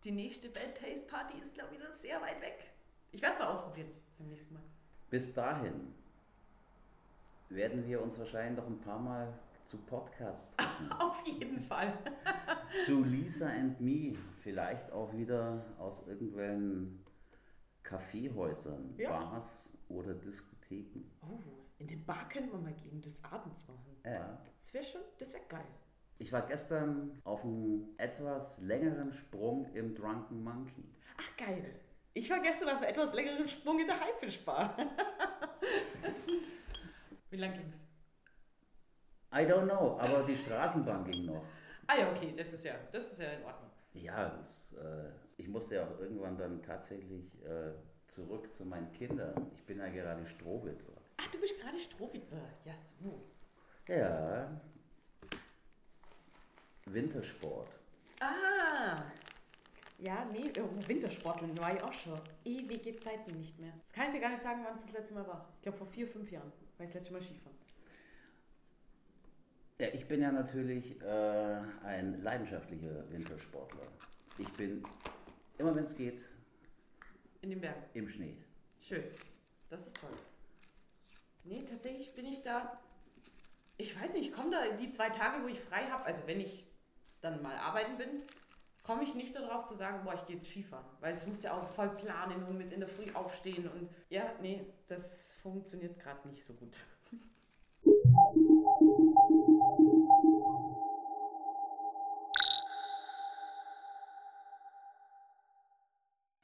die 0.04 0.12
nächste 0.12 0.50
Bad 0.50 0.76
Taste 0.76 1.08
Party 1.08 1.38
ist, 1.42 1.54
glaube 1.54 1.74
ich, 1.74 1.80
noch 1.80 1.92
sehr 1.92 2.22
weit 2.22 2.42
weg. 2.42 2.72
Ich 3.12 3.22
werde 3.22 3.34
es 3.36 3.40
mal 3.40 3.48
ausprobieren 3.48 3.90
beim 4.18 4.30
nächsten 4.30 4.54
Mal. 4.54 4.64
Bis 5.10 5.34
dahin 5.34 5.94
werden 7.50 7.86
wir 7.88 8.02
uns 8.02 8.18
wahrscheinlich 8.18 8.58
noch 8.58 8.68
ein 8.68 8.80
paar 8.80 9.00
Mal 9.00 9.34
zu 9.66 9.78
Podcasts 9.78 10.56
treffen. 10.56 10.92
Auf 11.00 11.26
jeden 11.26 11.60
Fall. 11.60 11.94
zu 12.86 13.04
Lisa 13.04 13.48
and 13.48 13.80
Me, 13.80 14.16
vielleicht 14.42 14.92
auch 14.92 15.14
wieder 15.14 15.64
aus 15.80 16.08
irgendwelchen 16.08 17.04
Kaffeehäusern, 17.84 18.96
Ja. 18.98 19.10
Bars 19.10 19.74
oder 19.90 20.14
Diskotheken. 20.14 21.04
Oh, 21.22 21.40
in 21.78 21.88
den 21.88 22.06
Bar 22.06 22.28
könnten 22.30 22.52
wir 22.52 22.60
mal 22.60 22.74
gehen, 22.74 23.02
das 23.02 23.14
abends 23.24 23.68
machen. 23.68 23.98
Ja. 24.06 24.42
Das 24.60 24.74
wäre 24.74 24.84
schon, 24.84 25.02
das 25.20 25.34
wäre 25.34 25.44
geil. 25.50 25.68
Ich 26.20 26.32
war 26.32 26.44
gestern 26.46 27.20
auf 27.24 27.44
einem 27.44 27.90
etwas 27.98 28.60
längeren 28.62 29.12
Sprung 29.12 29.66
im 29.74 29.94
Drunken 29.94 30.44
Monkey. 30.44 30.86
Ach, 31.18 31.38
geil. 31.38 31.80
Ich 32.14 32.30
war 32.30 32.40
gestern 32.42 32.70
auf 32.70 32.78
einem 32.78 32.90
etwas 32.92 33.14
längeren 33.14 33.48
Sprung 33.48 33.80
in 33.80 33.88
der 33.88 34.00
Haifischbar. 34.00 34.78
Wie 37.30 37.38
lang 37.38 37.54
ging's? 37.54 37.76
I 39.34 39.40
don't 39.50 39.66
know, 39.66 39.98
aber 40.00 40.24
die 40.24 40.36
Straßenbahn 40.36 41.06
ging 41.10 41.26
noch. 41.26 41.44
Ah 41.88 41.98
ja, 41.98 42.12
okay, 42.12 42.34
das 42.38 42.54
ist 42.54 42.64
ja, 42.64 42.76
das 42.92 43.14
ist 43.14 43.20
ja 43.20 43.32
in 43.32 43.44
Ordnung. 43.44 43.72
Ja, 43.94 44.30
das, 44.30 44.74
äh, 44.74 45.10
ich 45.38 45.48
musste 45.48 45.76
ja 45.76 45.88
auch 45.88 46.00
irgendwann 46.00 46.38
dann 46.38 46.62
tatsächlich 46.62 47.34
äh, 47.44 47.72
zurück 48.08 48.52
zu 48.54 48.66
meinen 48.66 48.92
Kindern. 48.92 49.52
Ich 49.54 49.64
bin 49.64 49.80
ja 49.80 49.88
gerade 49.90 50.26
Strohwitwer. 50.26 50.96
Ach, 51.18 51.28
du 51.28 51.40
bist 51.40 51.60
gerade 51.60 51.80
Strohwitwer. 51.80 52.42
Ja, 52.66 52.74
so. 53.02 53.24
Ja, 53.88 54.62
Wintersport. 56.86 57.70
Ah! 58.20 59.04
Ja, 60.00 60.26
nee, 60.32 60.52
oh, 60.60 60.88
Wintersporteln 60.88 61.58
war 61.58 61.76
ich 61.76 61.82
auch 61.82 61.94
schon. 61.94 62.20
Ewige 62.44 62.98
Zeiten 62.98 63.38
nicht 63.38 63.58
mehr. 63.60 63.72
Das 63.88 63.94
kann 63.94 64.08
ich 64.08 64.16
dir 64.16 64.22
gar 64.22 64.32
nicht 64.32 64.44
sagen, 64.44 64.62
wann 64.64 64.76
es 64.76 64.82
das 64.82 64.92
letzte 64.92 65.14
Mal 65.14 65.26
war. 65.28 65.50
Ich 65.56 65.62
glaube 65.62 65.78
vor 65.78 65.88
vier, 65.88 66.08
fünf 66.08 66.30
Jahren 66.32 66.52
war 66.78 66.86
ich 66.86 66.92
das 66.92 66.96
letzte 66.96 67.14
Mal 67.14 67.22
Skifahren. 67.22 67.58
Ja, 69.80 69.88
ich 69.94 70.08
bin 70.08 70.22
ja 70.22 70.32
natürlich 70.32 71.02
äh, 71.02 71.62
ein 71.84 72.22
leidenschaftlicher 72.22 73.10
Wintersportler. 73.12 73.88
Ich 74.38 74.52
bin, 74.54 74.84
immer 75.58 75.76
wenn 75.76 75.84
es 75.84 75.96
geht, 75.96 76.26
In 77.42 77.50
den 77.50 77.62
Bergen. 77.62 77.82
im 77.94 78.08
Schnee. 78.10 78.38
Schön. 78.82 79.04
Das 79.70 79.88
ist 79.88 79.96
toll. 80.00 80.10
Nee, 81.46 81.64
tatsächlich 81.70 82.14
bin 82.14 82.26
ich 82.26 82.42
da. 82.42 82.80
Ich 83.78 84.00
weiß 84.00 84.14
nicht, 84.14 84.30
ich 84.30 84.34
komme 84.34 84.52
da 84.52 84.76
die 84.76 84.92
zwei 84.92 85.10
Tage, 85.10 85.44
wo 85.44 85.48
ich 85.48 85.60
frei 85.60 85.86
habe, 85.88 86.06
also 86.06 86.22
wenn 86.26 86.40
ich 86.40 86.66
dann 87.22 87.42
mal 87.42 87.56
arbeiten 87.58 87.98
bin, 87.98 88.22
komme 88.84 89.04
ich 89.04 89.16
nicht 89.16 89.34
darauf 89.36 89.66
zu 89.66 89.74
sagen, 89.74 90.04
boah, 90.04 90.14
ich 90.14 90.26
gehe 90.26 90.36
jetzt 90.36 90.48
Skifahren. 90.48 90.86
Weil 91.00 91.14
es 91.14 91.26
muss 91.26 91.42
ja 91.42 91.58
auch 91.58 91.68
voll 91.70 91.90
planen 91.96 92.44
und 92.44 92.58
mit 92.58 92.72
in 92.72 92.80
der 92.82 92.90
Früh 92.90 93.12
aufstehen 93.14 93.68
und 93.70 93.90
ja, 94.10 94.32
nee, 94.42 94.66
das 94.88 95.32
funktioniert 95.42 96.00
gerade 96.00 96.28
nicht 96.28 96.44
so 96.44 96.54
gut. 96.54 96.74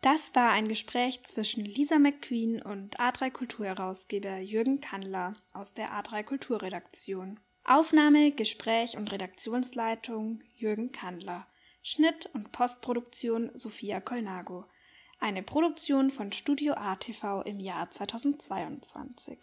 Das 0.02 0.34
war 0.34 0.52
ein 0.52 0.70
Gespräch 0.70 1.24
zwischen 1.26 1.66
Lisa 1.66 2.00
McQueen 2.00 2.62
und 2.62 3.00
A3 3.00 3.32
Kulturherausgeber 3.32 4.38
Jürgen 4.38 4.80
Kandler 4.80 5.36
aus 5.52 5.74
der 5.74 5.90
A3 5.92 6.24
Kulturredaktion. 6.24 7.40
Aufnahme, 7.66 8.32
Gespräch 8.32 8.96
und 8.96 9.12
Redaktionsleitung 9.12 10.42
Jürgen 10.56 10.94
Kandler. 10.94 11.48
Schnitt 11.84 12.30
und 12.34 12.54
Postproduktion 12.54 13.52
Sophia 13.54 14.00
Kolnago. 14.00 14.66
Eine 15.20 15.44
Produktion 15.44 16.12
von 16.12 16.32
Studio 16.32 16.76
ATV 16.76 17.42
im 17.46 17.60
Jahr 17.60 17.92
2022. 17.92 19.38